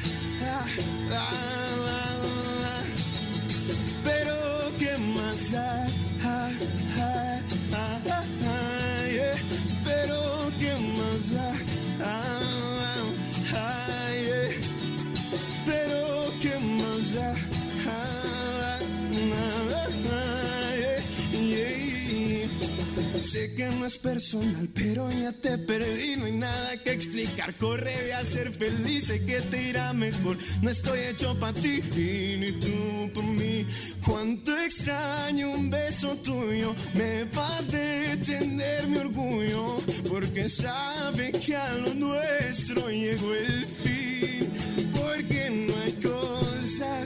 [23.31, 27.55] Sé que no es personal, pero ya te perdí, no hay nada que explicar.
[27.55, 30.37] Corre, ve a ser feliz, sé que te irá mejor.
[30.61, 33.65] No estoy hecho para ti, ni tú para mí.
[34.05, 39.77] Cuánto extraño un beso tuyo, me va a detener mi orgullo,
[40.09, 44.51] porque sabe que a lo nuestro llegó el fin.
[44.91, 45.93] Porque no hay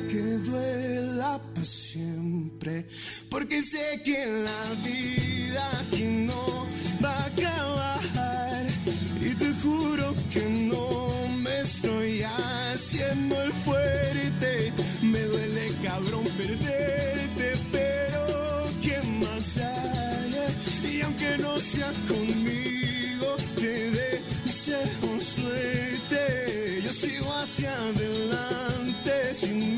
[0.10, 2.88] que duela para siempre.
[3.30, 6.68] Porque sé que la vida aquí no
[7.04, 8.66] va a acabar.
[9.22, 11.10] Y te juro que no
[11.43, 14.74] me estoy haciendo el fuerte.
[15.02, 20.16] Me duele cabrón perderte, pero ¿qué más hay?
[20.91, 26.82] Y aunque no sea conmigo, te deseo suerte.
[26.84, 29.74] Yo sigo hacia adelante sin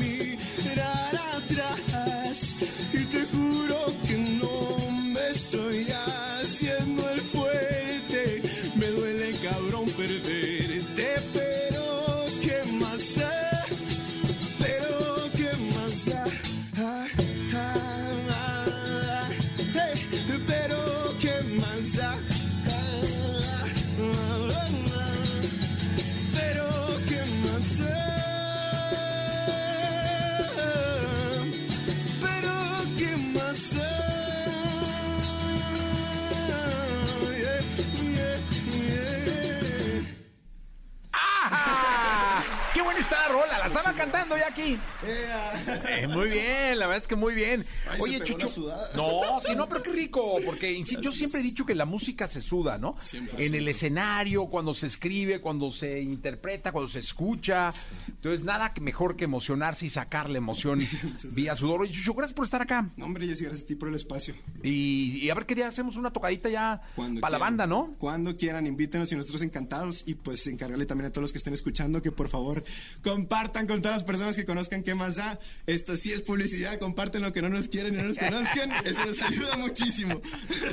[43.98, 44.80] cantando ya aquí.
[45.04, 47.66] Eh, muy bien, la verdad es que muy bien.
[48.04, 48.48] Ay, Oye, Chucho.
[48.94, 52.28] No, sí, no, pero qué rico, porque insisto, yo siempre he dicho que la música
[52.28, 52.96] se suda, ¿no?
[53.00, 57.70] Siempre, en el escenario, cuando se escribe, cuando se interpreta, cuando se escucha.
[58.06, 60.80] Entonces, nada mejor que emocionarse y sacar la emoción
[61.32, 61.82] vía sudor.
[61.82, 62.88] Oye, Chucho, gracias por estar acá.
[62.96, 64.34] No, hombre, Jessy, gracias a ti por el espacio.
[64.62, 67.94] Y, y a ver qué día hacemos una tocadita ya Cuando para la banda, ¿no?
[67.98, 70.04] Cuando quieran, invítenos y nosotros encantados.
[70.06, 72.62] Y pues encargarle también a todos los que estén escuchando que por favor
[73.02, 75.38] compartan con toda todas las personas que conozcan qué más da.
[75.66, 78.70] Esto sí es publicidad, comparten lo que no nos quieren y no nos conozcan.
[78.86, 80.20] Eso nos ayuda muchísimo.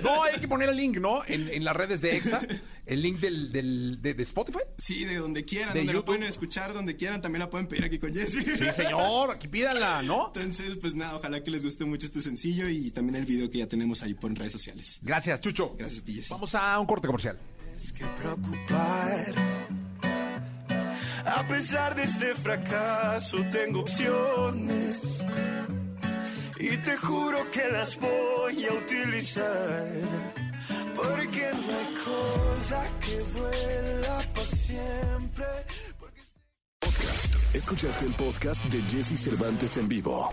[0.03, 1.23] No, hay que poner el link, ¿no?
[1.25, 2.41] En, en las redes de EXA.
[2.85, 4.59] El link del, del- de, de Spotify.
[4.77, 6.05] Sí, de donde quieran, De donde lo YouTube.
[6.17, 8.43] pueden escuchar, donde quieran, también la pueden pedir aquí con Jessy.
[8.43, 10.27] Sí, señor, aquí pídanla, ¿no?
[10.35, 13.57] Entonces, pues nada, ojalá que les guste mucho este sencillo y también el video que
[13.57, 14.99] ya tenemos ahí por redes sociales.
[15.01, 15.75] Gracias, Chucho.
[15.77, 16.29] Gracias a ti, Jessy.
[16.29, 17.39] Vamos a un corte comercial.
[17.97, 19.33] que preocupar.
[21.25, 24.99] A pesar de este fracaso tengo opciones
[26.59, 29.87] y te juro que las voy a utilizar.
[30.95, 35.45] Porque no hay cosa que duela para siempre.
[37.53, 40.31] Escuchaste el podcast de Jesse Cervantes en vivo.